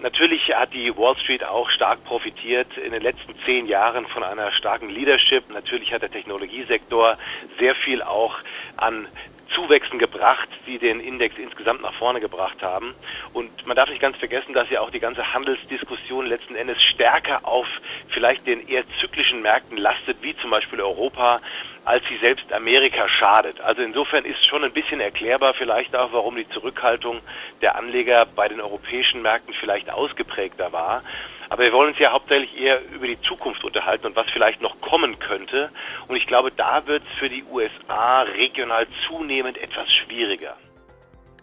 Natürlich 0.00 0.54
hat 0.54 0.72
die 0.72 0.96
Wall 0.96 1.16
Street 1.16 1.42
auch 1.42 1.68
stark 1.70 2.04
profitiert 2.04 2.76
in 2.76 2.92
den 2.92 3.02
letzten 3.02 3.34
zehn 3.44 3.66
Jahren 3.66 4.06
von 4.06 4.22
einer 4.22 4.52
starken 4.52 4.90
Leadership. 4.90 5.50
Natürlich 5.50 5.92
hat 5.92 6.02
der 6.02 6.10
Technologiesektor 6.10 7.18
sehr 7.58 7.74
viel 7.74 8.02
auch 8.02 8.36
an 8.76 9.08
Zuwächsen 9.48 9.98
gebracht, 9.98 10.48
die 10.66 10.78
den 10.78 11.00
Index 11.00 11.36
insgesamt 11.38 11.82
nach 11.82 11.94
vorne 11.94 12.20
gebracht 12.20 12.62
haben. 12.62 12.94
Und 13.32 13.66
man 13.66 13.76
darf 13.76 13.88
nicht 13.88 14.00
ganz 14.00 14.16
vergessen, 14.18 14.52
dass 14.52 14.70
ja 14.70 14.80
auch 14.80 14.90
die 14.90 15.00
ganze 15.00 15.32
Handelsdiskussion 15.32 16.26
letzten 16.26 16.54
Endes 16.54 16.80
stärker 16.82 17.40
auf 17.44 17.66
vielleicht 18.08 18.46
den 18.46 18.68
eher 18.68 18.84
zyklischen 19.00 19.42
Märkten 19.42 19.78
lastet, 19.78 20.18
wie 20.22 20.36
zum 20.36 20.50
Beispiel 20.50 20.80
Europa, 20.80 21.40
als 21.88 22.04
sie 22.06 22.18
selbst 22.18 22.52
Amerika 22.52 23.08
schadet. 23.08 23.62
Also 23.62 23.80
insofern 23.80 24.26
ist 24.26 24.44
schon 24.44 24.62
ein 24.62 24.72
bisschen 24.72 25.00
erklärbar 25.00 25.54
vielleicht 25.54 25.96
auch, 25.96 26.12
warum 26.12 26.36
die 26.36 26.46
Zurückhaltung 26.50 27.20
der 27.62 27.76
Anleger 27.76 28.26
bei 28.26 28.46
den 28.46 28.60
europäischen 28.60 29.22
Märkten 29.22 29.54
vielleicht 29.54 29.90
ausgeprägter 29.90 30.70
war. 30.70 31.02
Aber 31.48 31.62
wir 31.62 31.72
wollen 31.72 31.88
uns 31.88 31.98
ja 31.98 32.12
hauptsächlich 32.12 32.54
eher 32.60 32.82
über 32.92 33.06
die 33.06 33.18
Zukunft 33.22 33.64
unterhalten 33.64 34.04
und 34.04 34.16
was 34.16 34.28
vielleicht 34.30 34.60
noch 34.60 34.78
kommen 34.82 35.18
könnte. 35.18 35.70
Und 36.08 36.16
ich 36.16 36.26
glaube, 36.26 36.52
da 36.52 36.86
wird 36.86 37.02
es 37.10 37.18
für 37.18 37.30
die 37.30 37.42
USA 37.50 38.20
regional 38.20 38.86
zunehmend 39.06 39.56
etwas 39.56 39.90
schwieriger. 39.90 40.58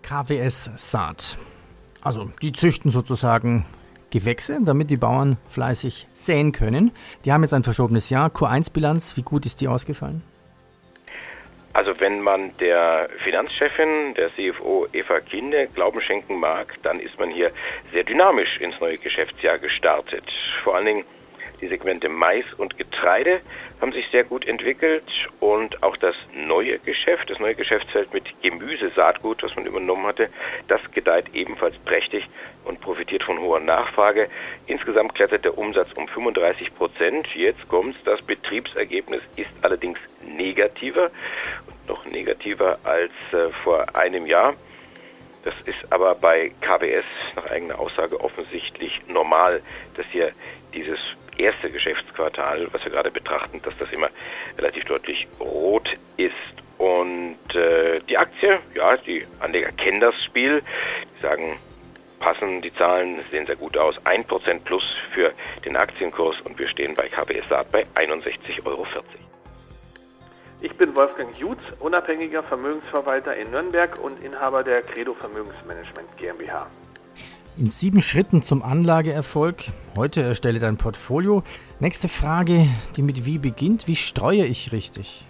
KWS 0.04 0.70
Saat. 0.76 1.40
Also 2.04 2.32
die 2.44 2.52
züchten 2.52 2.92
sozusagen 2.92 3.66
Gewächse, 4.12 4.60
damit 4.62 4.92
die 4.92 4.98
Bauern 4.98 5.38
fleißig 5.50 6.06
säen 6.14 6.52
können. 6.52 6.92
Die 7.26 7.34
haben 7.34 7.42
jetzt 7.42 7.54
ein 7.54 7.64
verschobenes 7.64 8.12
Jahr. 8.12 8.30
Q1-Bilanz, 8.30 9.18
wie 9.18 9.24
gut 9.24 9.48
ist 9.48 9.60
die 9.60 9.68
ausgefallen? 9.68 10.22
Also 11.76 12.00
wenn 12.00 12.22
man 12.22 12.56
der 12.60 13.10
Finanzchefin, 13.18 14.14
der 14.14 14.30
CFO 14.34 14.88
Eva 14.94 15.20
Kinde 15.20 15.68
Glauben 15.76 16.00
schenken 16.00 16.40
mag, 16.40 16.74
dann 16.84 17.02
ist 17.02 17.20
man 17.20 17.30
hier 17.30 17.52
sehr 17.92 18.06
dynamisch 18.06 18.58
ins 18.62 18.80
neue 18.80 18.98
Geschäftsjahr 18.98 19.60
gestartet. 19.60 20.24
Vor 20.64 20.76
allen 20.78 20.86
Dingen 20.86 21.06
die 21.62 21.68
Segmente 21.68 22.10
Mais 22.10 22.46
und 22.58 22.78
Getreide 22.78 23.42
haben 23.82 23.92
sich 23.92 24.06
sehr 24.12 24.24
gut 24.24 24.48
entwickelt 24.48 25.04
und 25.40 25.84
auch 25.84 25.98
das 25.98 26.16
neue 26.34 26.80
Geschäft, 26.80 27.30
das 27.30 27.40
neue 27.40 27.56
Geschäftsfeld 27.56 28.14
mit 28.14 28.24
Gemüsesaatgut, 28.42 29.44
was 29.44 29.56
man 29.56 29.66
übernommen 29.66 30.06
hatte, 30.06 30.30
das 30.68 30.82
gedeiht 30.92 31.26
ebenfalls 31.34 31.78
prächtig 31.80 32.28
und 32.64 32.82
profitiert 32.82 33.24
von 33.24 33.40
hoher 33.40 33.60
Nachfrage. 33.60 34.30
Insgesamt 34.68 35.16
klettert 35.16 35.46
der 35.46 35.58
Umsatz 35.58 35.90
um 35.96 36.08
35 36.08 36.76
Prozent. 36.76 37.28
Jetzt 37.36 37.68
kommt's, 37.68 38.02
das 38.04 38.22
Betriebsergebnis 38.22 39.22
ist 39.36 39.52
allerdings 39.62 40.00
negativer, 40.26 41.12
noch 41.88 42.06
negativer 42.06 42.80
als 42.84 43.12
äh, 43.32 43.52
vor 43.64 43.96
einem 43.96 44.26
Jahr. 44.26 44.56
Das 45.46 45.54
ist 45.62 45.78
aber 45.92 46.16
bei 46.16 46.52
KBS 46.60 47.06
nach 47.36 47.46
eigener 47.52 47.80
Aussage 47.80 48.20
offensichtlich 48.20 49.02
normal, 49.08 49.62
dass 49.94 50.08
hier 50.08 50.32
dieses 50.74 50.98
erste 51.38 51.70
Geschäftsquartal, 51.70 52.68
was 52.72 52.84
wir 52.84 52.92
gerade 52.92 53.12
betrachten, 53.12 53.62
dass 53.62 53.78
das 53.78 53.92
immer 53.94 54.10
relativ 54.58 54.86
deutlich 54.86 55.28
rot 55.40 55.88
ist. 56.18 56.34
Und 56.80 57.38
äh, 57.54 58.00
die 58.10 58.18
Aktie, 58.18 58.60
ja, 58.74 58.98
die 58.98 59.26
Anleger 59.40 59.72
kennen 59.74 60.02
das 60.02 60.16
Spiel. 60.24 60.64
Die 61.16 61.22
sagen, 61.22 61.58
passen 62.20 62.64
die 62.64 62.74
Zahlen, 62.74 63.24
sehen 63.30 63.46
sehr 63.46 63.56
gut 63.56 63.78
aus. 63.78 63.96
1% 64.04 64.64
plus 64.64 64.84
für 65.14 65.32
den 65.64 65.76
Aktienkurs 65.76 66.42
und 66.42 66.58
wir 66.58 66.68
stehen 66.68 66.96
bei 66.96 67.08
KBS 67.08 67.48
Saat 67.50 67.72
bei 67.72 67.86
61,40 67.94 68.66
Euro. 68.66 68.88
Ich 70.62 70.78
bin 70.78 70.96
Wolfgang 70.96 71.38
Jutz, 71.38 71.60
unabhängiger 71.80 72.42
Vermögensverwalter 72.42 73.36
in 73.36 73.52
Nürnberg 73.52 74.00
und 74.02 74.24
Inhaber 74.24 74.64
der 74.64 74.82
Credo 74.82 75.14
Vermögensmanagement 75.14 76.18
GmbH. 76.18 76.68
In 77.58 77.70
sieben 77.70 78.02
Schritten 78.02 78.42
zum 78.42 78.64
Anlageerfolg. 78.64 79.66
Heute 79.98 80.22
erstelle 80.22 80.60
dein 80.60 80.78
Portfolio. 80.78 81.44
Nächste 81.80 82.08
Frage, 82.08 82.68
die 82.96 83.02
mit 83.02 83.26
wie 83.26 83.38
beginnt. 83.38 83.88
Wie 83.88 83.98
streue 83.98 84.46
ich 84.46 84.72
richtig? 84.72 85.26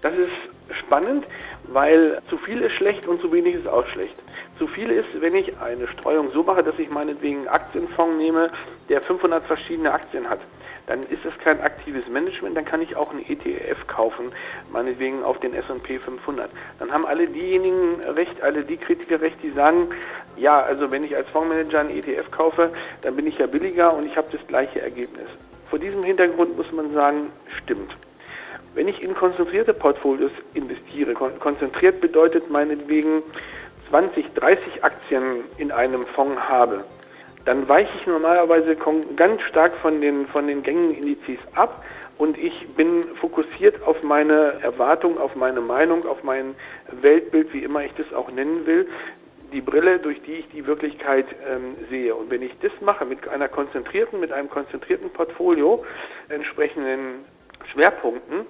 Das 0.00 0.14
ist 0.14 0.76
spannend, 0.78 1.26
weil 1.72 2.22
zu 2.28 2.38
viel 2.38 2.60
ist 2.60 2.72
schlecht 2.74 3.06
und 3.06 3.20
zu 3.20 3.32
wenig 3.32 3.56
ist 3.56 3.68
auch 3.68 3.86
schlecht. 3.88 4.14
Zu 4.58 4.68
viel 4.68 4.90
ist, 4.90 5.08
wenn 5.20 5.34
ich 5.34 5.58
eine 5.58 5.88
Streuung 5.88 6.30
so 6.32 6.44
mache, 6.44 6.62
dass 6.62 6.78
ich 6.78 6.88
meinetwegen 6.88 7.38
einen 7.38 7.48
Aktienfonds 7.48 8.16
nehme, 8.16 8.50
der 8.88 9.02
500 9.02 9.44
verschiedene 9.44 9.92
Aktien 9.92 10.28
hat 10.28 10.40
dann 10.86 11.00
ist 11.04 11.24
es 11.24 11.36
kein 11.38 11.60
aktives 11.60 12.08
Management, 12.08 12.56
dann 12.56 12.64
kann 12.64 12.82
ich 12.82 12.96
auch 12.96 13.10
einen 13.10 13.24
ETF 13.28 13.86
kaufen, 13.86 14.32
meinetwegen 14.72 15.22
auf 15.22 15.38
den 15.38 15.54
S&P 15.54 15.98
500. 15.98 16.50
Dann 16.78 16.92
haben 16.92 17.06
alle 17.06 17.26
diejenigen 17.26 18.00
recht, 18.00 18.42
alle 18.42 18.64
die 18.64 18.76
Kritiker 18.76 19.20
recht, 19.20 19.36
die 19.42 19.50
sagen, 19.50 19.88
ja, 20.36 20.60
also 20.60 20.90
wenn 20.90 21.04
ich 21.04 21.14
als 21.14 21.28
Fondsmanager 21.30 21.80
einen 21.80 21.90
ETF 21.90 22.30
kaufe, 22.30 22.70
dann 23.02 23.16
bin 23.16 23.26
ich 23.26 23.38
ja 23.38 23.46
billiger 23.46 23.94
und 23.94 24.06
ich 24.06 24.16
habe 24.16 24.28
das 24.32 24.44
gleiche 24.46 24.80
Ergebnis. 24.80 25.28
Vor 25.70 25.78
diesem 25.78 26.02
Hintergrund 26.02 26.56
muss 26.56 26.70
man 26.72 26.90
sagen, 26.90 27.30
stimmt. 27.62 27.96
Wenn 28.74 28.88
ich 28.88 29.02
in 29.02 29.14
konzentrierte 29.14 29.74
Portfolios 29.74 30.32
investiere, 30.54 31.14
konzentriert 31.14 32.00
bedeutet 32.00 32.50
meinetwegen 32.50 33.22
20, 33.90 34.32
30 34.32 34.82
Aktien 34.82 35.44
in 35.58 35.70
einem 35.70 36.06
Fonds 36.06 36.40
habe, 36.40 36.84
dann 37.44 37.68
weiche 37.68 37.96
ich 37.98 38.06
normalerweise 38.06 38.76
ganz 39.16 39.42
stark 39.42 39.74
von 39.76 40.00
den, 40.00 40.26
von 40.26 40.46
den 40.46 40.62
gängigen 40.62 40.94
Indizes 40.94 41.40
ab 41.54 41.84
und 42.18 42.38
ich 42.38 42.68
bin 42.76 43.02
fokussiert 43.16 43.82
auf 43.82 44.02
meine 44.02 44.60
Erwartung, 44.62 45.18
auf 45.18 45.34
meine 45.34 45.60
Meinung, 45.60 46.06
auf 46.06 46.22
mein 46.22 46.54
Weltbild, 46.90 47.52
wie 47.52 47.64
immer 47.64 47.84
ich 47.84 47.92
das 47.94 48.12
auch 48.12 48.30
nennen 48.30 48.66
will, 48.66 48.88
die 49.52 49.60
Brille, 49.60 49.98
durch 49.98 50.22
die 50.22 50.34
ich 50.34 50.48
die 50.48 50.66
Wirklichkeit 50.66 51.26
ähm, 51.48 51.76
sehe. 51.90 52.14
Und 52.14 52.30
wenn 52.30 52.42
ich 52.42 52.52
das 52.60 52.72
mache 52.80 53.04
mit 53.04 53.28
einer 53.28 53.48
konzentrierten, 53.48 54.20
mit 54.20 54.32
einem 54.32 54.48
konzentrierten 54.48 55.10
Portfolio, 55.10 55.84
entsprechenden 56.28 57.24
Schwerpunkten, 57.72 58.46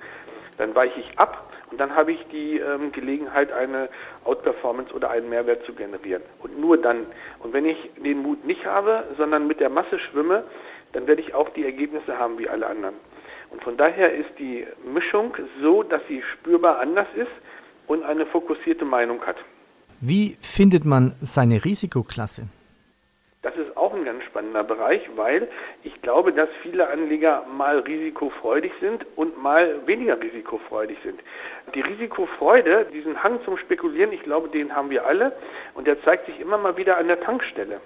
dann 0.59 0.75
weiche 0.75 1.01
ich 1.01 1.19
ab 1.19 1.52
und 1.73 1.79
dann 1.79 1.97
habe 1.97 2.13
ich 2.13 2.21
die 2.31 2.59
ähm, 2.59 2.93
Gelegenheit, 2.93 3.51
eine 3.51 3.89
Outperformance 4.25 4.93
oder 4.93 5.11
einen 5.11 5.31
Mehrwert 5.31 5.65
zu 5.65 5.73
generieren. 5.73 6.23
Und 6.41 6.61
nur 6.61 6.77
dann. 6.77 7.07
Und 7.39 7.55
wenn 7.55 7.65
ich 7.65 7.79
den 7.97 8.19
Mut 8.19 8.45
nicht 8.45 8.67
habe, 8.67 9.05
sondern 9.17 9.47
mit 9.47 9.59
der 9.59 9.71
Masse 9.71 9.99
schwimme, 9.99 10.45
dann 10.93 11.07
werde 11.07 11.23
ich 11.23 11.33
auch 11.33 11.49
die 11.49 11.65
Ergebnisse 11.65 12.19
haben 12.19 12.39
wie 12.39 12.47
alle 12.47 12.67
anderen. 12.67 12.95
Und 13.49 13.65
von 13.65 13.79
daher 13.79 14.13
ist 14.13 14.29
die 14.39 14.67
Mischung 14.85 15.35
so, 15.63 15.83
dass 15.83 16.03
sie 16.09 16.23
spürbar 16.35 16.79
anders 16.79 17.09
ist 17.15 17.33
und 17.87 18.03
eine 18.03 18.27
fokussierte 18.27 18.85
Meinung 18.85 19.23
hat. 19.23 19.37
Wie 20.03 20.37
findet 20.41 20.85
man 20.85 21.15
seine 21.21 21.65
Risikoklasse? 21.65 22.49
Das 23.41 23.57
ist 23.57 23.75
auch 23.79 23.95
ein 23.95 24.05
ganz 24.05 24.23
spannender 24.43 24.65
Bereich, 24.65 25.03
weil 25.17 25.49
ich 25.85 26.03
glaube, 26.03 26.33
dass 26.33 26.49
viele 26.63 26.89
Anleger 26.89 27.45
mal 27.57 27.79
risikofreudig 27.79 28.73
sind 28.81 29.07
und 29.17 29.41
mal 29.41 29.87
weniger 29.87 30.21
risikofreudig 30.21 30.99
sind. 31.05 31.21
Die 31.75 31.81
Risikofreude, 31.81 32.87
diesen 32.93 33.23
Hang 33.23 33.43
zum 33.45 33.57
Spekulieren, 33.59 34.13
ich 34.13 34.23
glaube, 34.23 34.49
den 34.49 34.75
haben 34.75 34.91
wir 34.91 35.07
alle 35.07 35.33
und 35.75 35.87
der 35.87 36.03
zeigt 36.03 36.27
sich 36.27 36.41
immer 36.41 36.59
mal 36.59 36.77
wieder 36.77 36.99
an 36.99 37.07
der 37.07 37.21
Tankstelle. 37.21 37.81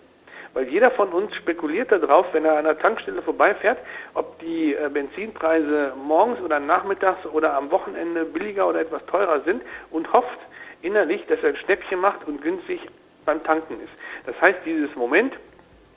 Weil 0.54 0.68
jeder 0.68 0.90
von 0.92 1.10
uns 1.10 1.34
spekuliert 1.34 1.92
darauf, 1.92 2.26
wenn 2.32 2.46
er 2.46 2.56
an 2.56 2.64
der 2.64 2.78
Tankstelle 2.78 3.20
vorbeifährt, 3.20 3.78
ob 4.14 4.38
die 4.38 4.74
äh, 4.74 4.88
Benzinpreise 4.88 5.92
morgens 6.02 6.40
oder 6.40 6.58
nachmittags 6.60 7.26
oder 7.26 7.54
am 7.54 7.70
Wochenende 7.70 8.24
billiger 8.24 8.66
oder 8.66 8.80
etwas 8.80 9.04
teurer 9.04 9.42
sind 9.42 9.62
und 9.90 10.10
hofft 10.14 10.38
innerlich, 10.80 11.26
dass 11.26 11.42
er 11.42 11.50
ein 11.50 11.56
Schnäppchen 11.56 12.00
macht 12.00 12.26
und 12.26 12.40
günstig 12.40 12.80
beim 13.26 13.44
Tanken 13.44 13.74
ist. 13.74 13.92
Das 14.24 14.40
heißt, 14.40 14.60
dieses 14.64 14.94
Moment, 14.96 15.34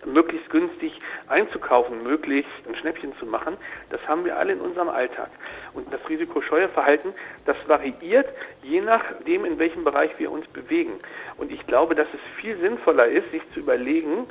möglichst 0.06 0.50
günstig 0.50 1.00
einzukaufen, 1.28 2.04
möglichst 2.04 2.52
ein 2.68 2.76
Schnäppchen 2.76 3.14
zu 3.18 3.26
machen, 3.26 3.58
das 3.90 4.06
haben 4.08 4.26
wir 4.26 4.38
alle 4.38 4.54
in 4.54 4.62
unserem 4.62 4.90
Alltag. 4.90 5.30
Und 5.74 5.92
das 5.94 6.08
risikoscheue 6.10 6.70
Verhalten, 6.70 7.14
das 7.46 7.58
variiert 7.68 8.28
je 8.64 8.82
nachdem, 8.82 9.46
in 9.46 9.60
welchem 9.60 9.84
Bereich 9.84 10.12
wir 10.18 10.32
uns 10.32 10.48
bewegen. 10.48 11.00
Und 11.38 11.52
ich 11.52 11.66
glaube, 11.68 11.96
dass 11.96 12.08
es 12.14 12.20
viel 12.42 12.58
sinnvoller 12.58 13.08
ist, 13.08 13.32
sich 13.32 13.42
zu 13.54 13.60
überlegen, 13.60 14.28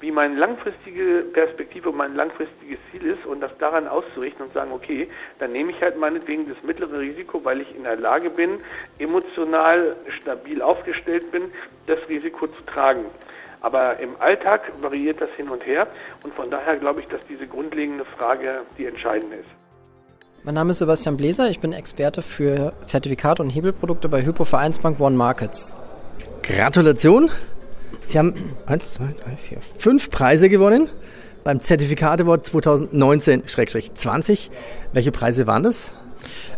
wie 0.00 0.10
meine 0.10 0.34
langfristige 0.34 1.26
Perspektive 1.32 1.90
und 1.90 1.96
mein 1.96 2.14
langfristiges 2.14 2.78
Ziel 2.90 3.04
ist 3.06 3.26
und 3.26 3.40
das 3.40 3.56
daran 3.58 3.86
auszurichten 3.86 4.46
und 4.46 4.54
sagen, 4.54 4.72
okay, 4.72 5.08
dann 5.38 5.52
nehme 5.52 5.72
ich 5.72 5.82
halt 5.82 5.98
meinetwegen 5.98 6.48
das 6.48 6.62
mittlere 6.62 7.00
Risiko, 7.00 7.44
weil 7.44 7.60
ich 7.60 7.76
in 7.76 7.84
der 7.84 7.96
Lage 7.96 8.30
bin, 8.30 8.60
emotional 8.98 9.96
stabil 10.20 10.62
aufgestellt 10.62 11.30
bin, 11.30 11.52
das 11.86 11.98
Risiko 12.08 12.46
zu 12.46 12.62
tragen. 12.62 13.04
Aber 13.60 13.98
im 14.00 14.10
Alltag 14.20 14.72
variiert 14.80 15.20
das 15.20 15.30
hin 15.36 15.48
und 15.48 15.64
her 15.66 15.86
und 16.22 16.34
von 16.34 16.50
daher 16.50 16.76
glaube 16.76 17.00
ich, 17.00 17.06
dass 17.08 17.20
diese 17.28 17.46
grundlegende 17.46 18.04
Frage 18.04 18.62
die 18.78 18.86
entscheidende 18.86 19.36
ist. 19.36 19.50
Mein 20.42 20.54
Name 20.54 20.70
ist 20.70 20.78
Sebastian 20.78 21.18
Bläser, 21.18 21.50
ich 21.50 21.60
bin 21.60 21.74
Experte 21.74 22.22
für 22.22 22.72
Zertifikate 22.86 23.42
und 23.42 23.50
Hebelprodukte 23.50 24.08
bei 24.08 24.24
Hypo 24.24 24.44
Vereinsbank 24.44 24.98
One 24.98 25.16
Markets. 25.16 25.74
Gratulation! 26.42 27.30
Sie 28.06 28.18
haben 28.18 28.56
eins, 28.66 28.94
zwei, 28.94 29.14
drei, 29.22 29.36
vier, 29.36 29.58
fünf 29.60 30.10
Preise 30.10 30.48
gewonnen 30.48 30.88
beim 31.44 31.60
Zertifikate 31.60 32.24
Award 32.24 32.46
2019-20. 32.46 34.50
Welche 34.92 35.12
Preise 35.12 35.46
waren 35.46 35.62
das? 35.62 35.94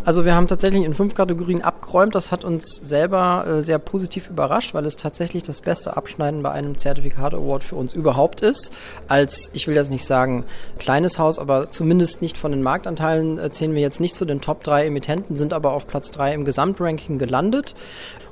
Also 0.04 0.24
wir 0.24 0.34
haben 0.34 0.48
tatsächlich 0.48 0.82
in 0.82 0.94
fünf 0.94 1.14
Kategorien 1.14 1.62
abgeräumt. 1.62 2.16
Das 2.16 2.32
hat 2.32 2.44
uns 2.44 2.76
selber 2.82 3.46
äh, 3.46 3.62
sehr 3.62 3.78
positiv 3.78 4.28
überrascht, 4.28 4.74
weil 4.74 4.84
es 4.84 4.96
tatsächlich 4.96 5.44
das 5.44 5.60
beste 5.60 5.96
Abschneiden 5.96 6.42
bei 6.42 6.50
einem 6.50 6.76
Zertifikat 6.76 7.34
Award 7.34 7.62
für 7.62 7.76
uns 7.76 7.94
überhaupt 7.94 8.40
ist. 8.40 8.72
Als, 9.06 9.50
ich 9.52 9.68
will 9.68 9.76
jetzt 9.76 9.92
nicht 9.92 10.04
sagen 10.04 10.44
kleines 10.80 11.20
Haus, 11.20 11.38
aber 11.38 11.70
zumindest 11.70 12.20
nicht 12.20 12.36
von 12.36 12.50
den 12.50 12.62
Marktanteilen 12.62 13.38
äh, 13.38 13.50
zählen 13.50 13.74
wir 13.74 13.80
jetzt 13.80 14.00
nicht 14.00 14.16
zu 14.16 14.24
den 14.24 14.40
Top 14.40 14.64
drei 14.64 14.86
Emittenten, 14.86 15.36
sind 15.36 15.52
aber 15.52 15.72
auf 15.72 15.86
Platz 15.86 16.10
drei 16.10 16.34
im 16.34 16.44
Gesamtranking 16.44 17.18
gelandet. 17.18 17.76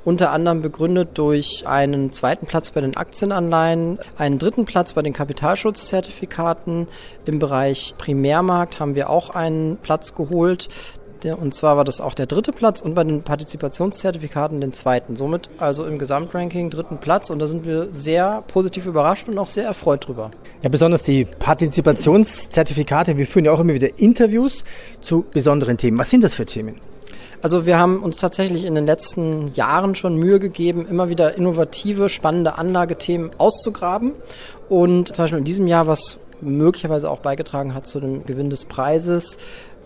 Unter 0.03 0.31
anderem 0.31 0.63
begründet 0.63 1.09
durch 1.13 1.67
einen 1.67 2.11
zweiten 2.11 2.47
Platz 2.47 2.71
bei 2.71 2.81
den 2.81 2.97
Aktienanleihen, 2.97 3.99
einen 4.17 4.39
dritten 4.39 4.65
Platz 4.65 4.93
bei 4.93 5.03
den 5.03 5.13
Kapitalschutzzertifikaten. 5.13 6.87
Im 7.25 7.39
Bereich 7.39 7.93
Primärmarkt 7.99 8.79
haben 8.79 8.95
wir 8.95 9.11
auch 9.11 9.29
einen 9.29 9.77
Platz 9.77 10.15
geholt. 10.15 10.69
Und 11.25 11.53
zwar 11.53 11.77
war 11.77 11.83
das 11.83 12.01
auch 12.01 12.13
der 12.13 12.25
dritte 12.25 12.51
Platz 12.51 12.81
und 12.81 12.95
bei 12.95 13.03
den 13.03 13.21
Partizipationszertifikaten 13.21 14.59
den 14.59 14.73
zweiten. 14.73 15.15
Somit 15.15 15.49
also 15.57 15.85
im 15.85 15.99
Gesamtranking 15.99 16.69
dritten 16.69 16.97
Platz 16.97 17.29
und 17.29 17.39
da 17.39 17.47
sind 17.47 17.65
wir 17.65 17.89
sehr 17.91 18.43
positiv 18.47 18.85
überrascht 18.85 19.27
und 19.27 19.37
auch 19.37 19.49
sehr 19.49 19.65
erfreut 19.65 20.07
drüber. 20.07 20.31
Ja, 20.63 20.69
besonders 20.69 21.03
die 21.03 21.25
Partizipationszertifikate. 21.25 23.17
Wir 23.17 23.27
führen 23.27 23.45
ja 23.45 23.51
auch 23.51 23.59
immer 23.59 23.73
wieder 23.73 23.99
Interviews 23.99 24.63
zu 25.01 25.25
besonderen 25.31 25.77
Themen. 25.77 25.97
Was 25.97 26.09
sind 26.09 26.23
das 26.23 26.33
für 26.33 26.45
Themen? 26.45 26.75
Also 27.43 27.65
wir 27.65 27.79
haben 27.79 28.03
uns 28.03 28.17
tatsächlich 28.17 28.65
in 28.65 28.75
den 28.75 28.85
letzten 28.85 29.51
Jahren 29.55 29.95
schon 29.95 30.15
Mühe 30.15 30.39
gegeben, 30.39 30.85
immer 30.87 31.09
wieder 31.09 31.35
innovative, 31.35 32.07
spannende 32.07 32.57
Anlagethemen 32.57 33.31
auszugraben. 33.39 34.11
Und 34.69 35.15
zum 35.15 35.23
Beispiel 35.23 35.39
in 35.39 35.45
diesem 35.45 35.67
Jahr, 35.67 35.87
was 35.87 36.17
möglicherweise 36.41 37.09
auch 37.09 37.19
beigetragen 37.19 37.73
hat 37.73 37.87
zu 37.87 37.99
dem 37.99 38.25
Gewinn 38.25 38.49
des 38.49 38.65
Preises, 38.65 39.37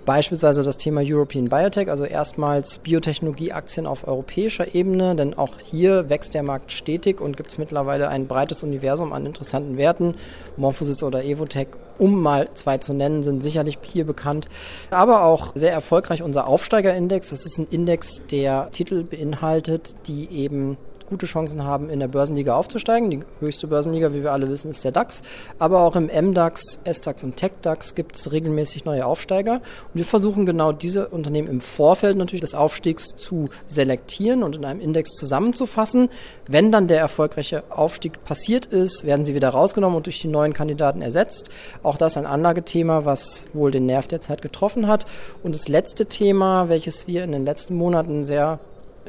Beispielsweise 0.06 0.62
das 0.62 0.78
Thema 0.78 1.02
European 1.04 1.50
Biotech, 1.50 1.90
also 1.90 2.06
erstmals 2.06 2.78
Biotechnologieaktien 2.78 3.88
auf 3.88 4.08
europäischer 4.08 4.76
Ebene, 4.76 5.16
denn 5.16 5.36
auch 5.36 5.58
hier 5.60 6.10
wächst 6.10 6.36
der 6.36 6.44
Markt 6.44 6.72
stetig 6.72 7.20
und 7.20 7.36
gibt 7.38 7.50
es 7.50 7.58
mittlerweile 7.58 8.10
ein 8.10 8.28
breites 8.28 8.62
Universum 8.62 9.14
an 9.14 9.26
interessanten 9.26 9.78
Werten. 9.78 10.14
Morphosis 10.58 11.02
oder 11.02 11.26
Evotech, 11.26 11.70
um 11.98 12.22
mal 12.22 12.50
zwei 12.54 12.78
zu 12.78 12.94
nennen, 12.94 13.24
sind 13.24 13.44
sicherlich 13.44 13.80
hier 13.92 14.06
bekannt. 14.06 14.48
Aber 14.92 15.24
auch 15.24 15.54
sehr 15.56 15.72
erfolgreich 15.72 16.22
unser 16.22 16.46
Aufsteigerindex. 16.46 17.32
Das 17.32 17.48
ist 17.48 17.58
ein 17.58 17.68
Index, 17.72 18.22
der 18.30 18.70
Titel 18.70 19.04
beinhaltet, 19.04 19.96
die 20.08 20.30
eben 20.30 20.78
gute 21.08 21.26
Chancen 21.26 21.64
haben, 21.64 21.90
in 21.90 22.00
der 22.00 22.08
Börsenliga 22.08 22.56
aufzusteigen. 22.56 23.10
Die 23.10 23.24
höchste 23.40 23.68
Börsenliga, 23.68 24.14
wie 24.14 24.24
wir 24.24 24.32
alle 24.32 24.50
wissen, 24.50 24.72
ist 24.72 24.84
der 24.84 24.92
DAX. 24.92 25.24
Aber 25.60 25.82
auch 25.82 25.96
im 25.96 26.08
MDAX, 26.08 26.80
SDAX 26.86 27.24
und 27.24 27.38
TechDAX 27.38 27.96
gibt 27.96 28.16
es 28.16 28.32
regelmäßig 28.32 28.86
neue 28.86 29.06
Aufsteiger. 29.06 29.56
Und 29.56 29.96
wir 29.96 30.06
versuchen 30.06 30.46
genau 30.46 30.72
diese 30.72 31.08
Unternehmen 31.10 31.48
im 31.48 31.62
Vorfeld 31.62 32.18
natürlich 32.18 32.42
des 32.42 32.56
Aufstiegs 32.56 33.16
zu 33.18 33.50
selektieren 33.68 34.44
und 34.44 34.56
in 34.56 34.66
einem 34.66 34.80
Index 34.80 35.12
zusammenzufassen. 35.12 36.10
Wenn 36.48 36.72
dann 36.72 36.88
der 36.88 37.00
erfolgreiche 37.00 37.64
Aufstieg 37.70 38.24
passiert 38.24 38.66
ist, 38.66 39.06
werden 39.06 39.26
sie 39.26 39.36
wieder 39.36 39.50
rausgenommen 39.50 39.98
und 39.98 40.06
durch 40.06 40.22
die 40.22 40.28
neuen 40.28 40.54
Kandidaten 40.54 41.02
ersetzt. 41.02 41.50
Auch 41.84 41.98
das 41.98 42.18
ein 42.18 42.26
Anlagethema, 42.26 43.06
was 43.06 43.46
wohl 43.54 43.72
den 43.72 43.86
Nerv 43.86 44.08
der 44.08 44.22
Zeit 44.22 44.42
getroffen 44.42 44.88
hat. 44.88 45.06
Und 45.44 45.56
das 45.56 45.68
letzte 45.68 46.06
Thema, 46.06 46.70
welches 46.70 47.08
wir 47.08 47.24
in 47.24 47.32
den 47.32 47.46
letzten 47.46 47.76
Monaten 47.76 48.26
sehr 48.26 48.60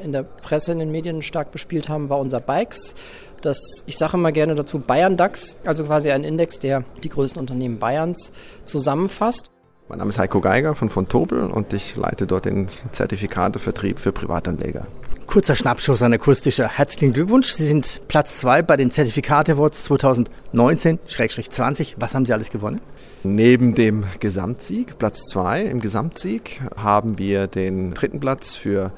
in 0.03 0.11
der 0.11 0.23
Presse, 0.23 0.71
in 0.71 0.79
den 0.79 0.91
Medien 0.91 1.21
stark 1.21 1.51
bespielt 1.51 1.89
haben, 1.89 2.09
war 2.09 2.19
unser 2.19 2.39
Bikes. 2.39 2.95
Das, 3.41 3.83
ich 3.85 3.97
sage 3.97 4.17
immer 4.17 4.31
gerne 4.31 4.55
dazu 4.55 4.79
Bayern 4.79 5.17
DAX, 5.17 5.57
also 5.63 5.83
quasi 5.85 6.11
ein 6.11 6.23
Index, 6.23 6.59
der 6.59 6.83
die 7.03 7.09
größten 7.09 7.39
Unternehmen 7.39 7.79
Bayerns 7.79 8.31
zusammenfasst. 8.65 9.51
Mein 9.89 9.99
Name 9.99 10.09
ist 10.09 10.19
Heiko 10.19 10.41
Geiger 10.41 10.75
von 10.75 10.89
von 10.89 11.07
Tobel 11.07 11.45
und 11.45 11.71
ich 11.73 11.95
leite 11.95 12.27
dort 12.27 12.45
den 12.45 12.67
Zertifikatevertrieb 12.91 13.99
für 13.99 14.11
Privatanleger. 14.11 14.87
Kurzer 15.27 15.55
Schnappschuss 15.57 16.01
an 16.03 16.13
akustischer. 16.13 16.69
Herzlichen 16.69 17.11
Glückwunsch. 17.11 17.51
Sie 17.51 17.65
sind 17.65 17.99
Platz 18.07 18.39
zwei 18.39 18.61
bei 18.61 18.77
den 18.77 18.91
Zertifikate 18.91 19.51
Awards 19.51 19.85
2019-20. 19.91 21.95
Was 21.97 22.15
haben 22.15 22.25
Sie 22.25 22.31
alles 22.31 22.49
gewonnen? 22.49 22.79
Neben 23.23 23.75
dem 23.75 24.05
Gesamtsieg, 24.21 24.97
Platz 24.97 25.25
zwei 25.25 25.63
im 25.63 25.81
Gesamtsieg, 25.81 26.61
haben 26.77 27.19
wir 27.19 27.47
den 27.47 27.93
dritten 27.93 28.21
Platz 28.21 28.55
für 28.55 28.93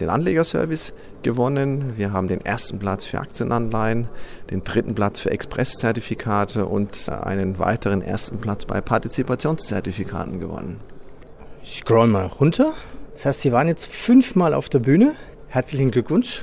den 0.00 0.10
Anlegerservice 0.10 0.92
gewonnen. 1.22 1.92
Wir 1.96 2.12
haben 2.12 2.26
den 2.26 2.44
ersten 2.44 2.80
Platz 2.80 3.04
für 3.04 3.20
Aktienanleihen, 3.20 4.08
den 4.50 4.64
dritten 4.64 4.96
Platz 4.96 5.20
für 5.20 5.30
Expresszertifikate 5.30 6.66
und 6.66 7.08
einen 7.08 7.60
weiteren 7.60 8.02
ersten 8.02 8.38
Platz 8.38 8.66
bei 8.66 8.80
Partizipationszertifikaten 8.80 10.40
gewonnen. 10.40 10.80
Ich 11.62 11.78
scroll 11.78 12.08
mal 12.08 12.26
runter. 12.26 12.72
Das 13.14 13.26
heißt, 13.26 13.42
Sie 13.42 13.52
waren 13.52 13.68
jetzt 13.68 13.86
fünfmal 13.86 14.54
auf 14.54 14.68
der 14.68 14.80
Bühne. 14.80 15.14
Herzlichen 15.50 15.90
Glückwunsch. 15.90 16.42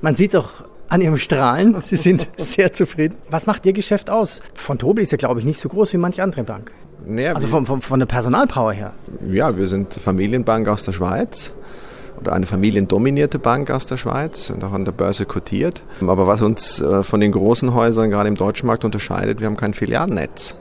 Man 0.00 0.16
sieht 0.16 0.32
es 0.32 0.40
auch 0.40 0.64
an 0.88 1.02
Ihrem 1.02 1.18
Strahlen. 1.18 1.76
Sie 1.86 1.96
sind 1.96 2.26
sehr 2.38 2.72
zufrieden. 2.72 3.16
Was 3.30 3.46
macht 3.46 3.66
Ihr 3.66 3.74
Geschäft 3.74 4.08
aus? 4.08 4.40
Von 4.54 4.78
Tobel 4.78 5.04
ist 5.04 5.12
ja, 5.12 5.18
glaube 5.18 5.40
ich, 5.40 5.46
nicht 5.46 5.60
so 5.60 5.68
groß 5.68 5.92
wie 5.92 5.98
manche 5.98 6.22
andere 6.22 6.42
Bank. 6.42 6.72
Naja, 7.06 7.34
also 7.34 7.48
von, 7.48 7.66
von, 7.66 7.82
von 7.82 7.98
der 7.98 8.06
Personalpower 8.06 8.72
her. 8.72 8.92
Ja, 9.30 9.58
wir 9.58 9.66
sind 9.66 9.92
Familienbank 9.92 10.68
aus 10.68 10.84
der 10.84 10.92
Schweiz 10.92 11.52
oder 12.18 12.32
eine 12.32 12.46
familiendominierte 12.46 13.38
Bank 13.38 13.70
aus 13.70 13.86
der 13.86 13.98
Schweiz 13.98 14.48
und 14.48 14.64
auch 14.64 14.72
an 14.72 14.86
der 14.86 14.92
Börse 14.92 15.26
kotiert. 15.26 15.82
Aber 16.00 16.26
was 16.26 16.40
uns 16.40 16.80
äh, 16.80 17.02
von 17.02 17.20
den 17.20 17.32
großen 17.32 17.74
Häusern 17.74 18.08
gerade 18.08 18.28
im 18.28 18.36
deutschen 18.36 18.68
Markt 18.68 18.86
unterscheidet, 18.86 19.40
wir 19.40 19.46
haben 19.46 19.58
kein 19.58 19.74
Filialnetz. 19.74 20.56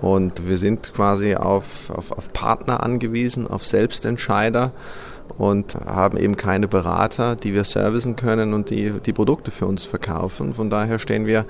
Und 0.00 0.48
wir 0.48 0.56
sind 0.56 0.94
quasi 0.94 1.34
auf, 1.34 1.90
auf, 1.90 2.12
auf 2.12 2.32
Partner 2.32 2.82
angewiesen, 2.82 3.46
auf 3.46 3.66
Selbstentscheider 3.66 4.72
und 5.36 5.74
haben 5.74 6.16
eben 6.18 6.36
keine 6.36 6.68
Berater, 6.68 7.36
die 7.36 7.54
wir 7.54 7.64
servicen 7.64 8.16
können 8.16 8.54
und 8.54 8.70
die 8.70 8.92
die 9.04 9.12
Produkte 9.12 9.50
für 9.50 9.66
uns 9.66 9.84
verkaufen. 9.84 10.54
Von 10.54 10.70
daher 10.70 10.98
stehen 10.98 11.26
wir 11.26 11.44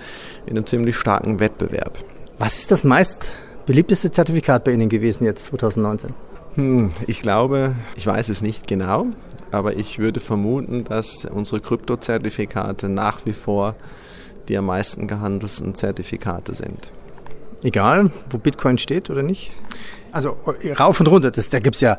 in 0.46 0.56
einem 0.56 0.66
ziemlich 0.66 0.96
starken 0.96 1.40
Wettbewerb. 1.40 1.98
Was 2.38 2.58
ist 2.58 2.70
das 2.70 2.84
meist 2.84 3.30
beliebteste 3.66 4.10
Zertifikat 4.10 4.64
bei 4.64 4.72
Ihnen 4.72 4.88
gewesen 4.88 5.24
jetzt 5.24 5.44
2019? 5.46 6.10
Hm, 6.54 6.90
ich 7.06 7.22
glaube, 7.22 7.74
ich 7.96 8.06
weiß 8.06 8.30
es 8.30 8.42
nicht 8.42 8.66
genau, 8.66 9.06
aber 9.50 9.76
ich 9.76 9.98
würde 9.98 10.20
vermuten, 10.20 10.84
dass 10.84 11.24
unsere 11.24 11.60
Kryptozertifikate 11.60 12.88
nach 12.88 13.26
wie 13.26 13.32
vor 13.32 13.74
die 14.48 14.56
am 14.56 14.66
meisten 14.66 15.06
gehandelten 15.06 15.74
Zertifikate 15.74 16.54
sind. 16.54 16.90
Egal, 17.62 18.10
wo 18.30 18.38
Bitcoin 18.38 18.78
steht 18.78 19.10
oder 19.10 19.22
nicht? 19.22 19.52
Also 20.12 20.36
rauf 20.78 21.00
und 21.00 21.06
runter, 21.08 21.30
das, 21.30 21.48
da 21.48 21.58
gibt 21.58 21.76
es 21.76 21.80
ja 21.80 21.98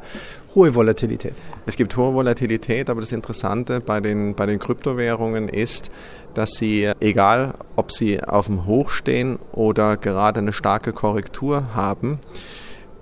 hohe 0.55 0.73
Volatilität. 0.73 1.33
Es 1.65 1.75
gibt 1.75 1.95
hohe 1.95 2.13
Volatilität, 2.13 2.89
aber 2.89 3.01
das 3.01 3.11
Interessante 3.11 3.79
bei 3.79 3.99
den, 3.99 4.35
bei 4.35 4.45
den 4.45 4.59
Kryptowährungen 4.59 5.47
ist, 5.47 5.91
dass 6.33 6.51
sie, 6.51 6.91
egal 6.99 7.53
ob 7.75 7.91
sie 7.91 8.23
auf 8.23 8.47
dem 8.47 8.65
Hoch 8.65 8.91
stehen 8.91 9.37
oder 9.51 9.97
gerade 9.97 10.39
eine 10.39 10.53
starke 10.53 10.93
Korrektur 10.93 11.75
haben, 11.75 12.19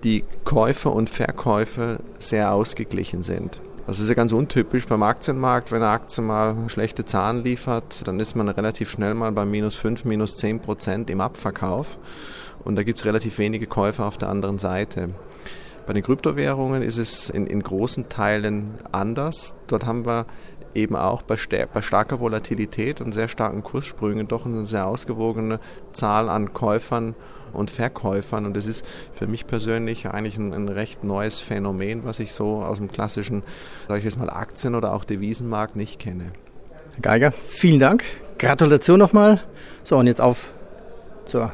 die 0.04 0.24
Käufe 0.44 0.90
und 0.90 1.10
Verkäufe 1.10 2.00
sehr 2.20 2.52
ausgeglichen 2.52 3.24
sind. 3.24 3.62
Das 3.88 4.02
ist 4.02 4.10
ja 4.10 4.16
ganz 4.16 4.34
untypisch 4.34 4.86
beim 4.86 5.02
Aktienmarkt. 5.02 5.72
Wenn 5.72 5.82
eine 5.82 5.92
Aktie 5.92 6.22
mal 6.22 6.56
schlechte 6.68 7.06
Zahlen 7.06 7.46
liefert, 7.46 8.06
dann 8.06 8.20
ist 8.20 8.36
man 8.36 8.50
relativ 8.50 8.92
schnell 8.92 9.14
mal 9.14 9.32
bei 9.32 9.46
minus 9.46 9.76
5, 9.76 10.04
minus 10.04 10.36
10 10.36 10.60
Prozent 10.60 11.10
im 11.10 11.22
Abverkauf. 11.22 11.98
Und 12.68 12.76
da 12.76 12.84
gibt 12.84 13.00
es 13.00 13.06
relativ 13.06 13.38
wenige 13.38 13.66
Käufer 13.66 14.06
auf 14.06 14.18
der 14.18 14.28
anderen 14.28 14.58
Seite. 14.58 15.12
Bei 15.86 15.94
den 15.94 16.04
Kryptowährungen 16.04 16.82
ist 16.82 16.98
es 16.98 17.30
in, 17.30 17.48
in 17.48 17.64
großen 17.64 18.10
Teilen 18.10 18.74
anders. 18.92 19.56
Dort 19.68 19.86
haben 19.86 20.06
wir 20.06 20.26
eben 20.76 20.98
auch 20.98 21.22
bei, 21.22 21.38
bei, 21.74 21.82
starker 21.82 22.20
Volatilität 22.20 23.00
und 23.00 23.14
sehr 23.14 23.30
starken 23.30 23.64
Kurssprüngen 23.64 24.28
doch 24.28 24.46
eine 24.46 24.66
sehr 24.66 24.86
ausgewogene 24.86 25.62
Zahl 25.94 26.28
an 26.28 26.54
Käufern 26.54 27.16
und 27.54 27.72
Verkäufern. 27.72 28.46
Und 28.46 28.58
das 28.58 28.66
ist 28.66 28.84
für 29.14 29.28
mich 29.28 29.48
persönlich 29.48 30.06
eigentlich 30.08 30.38
ein, 30.38 30.54
ein 30.54 30.68
recht 30.68 31.06
neues 31.06 31.40
Phänomen, 31.40 32.04
was 32.04 32.20
ich 32.20 32.34
so 32.34 32.64
aus 32.64 32.80
dem 32.80 32.92
klassischen, 32.92 33.44
sage 33.88 34.00
ich 34.00 34.04
jetzt 34.04 34.20
mal, 34.20 34.30
Aktien- 34.30 34.76
oder 34.76 34.92
auch 34.94 35.06
Devisenmarkt 35.06 35.78
nicht 35.78 36.00
kenne. 36.00 36.34
Herr 36.96 37.02
Geiger, 37.02 37.32
vielen 37.32 37.80
Dank. 37.80 38.04
Gratulation 38.38 39.00
nochmal. 39.00 39.42
So, 39.86 39.96
und 39.98 40.08
jetzt 40.08 40.20
auf 40.20 40.52
zur 41.24 41.54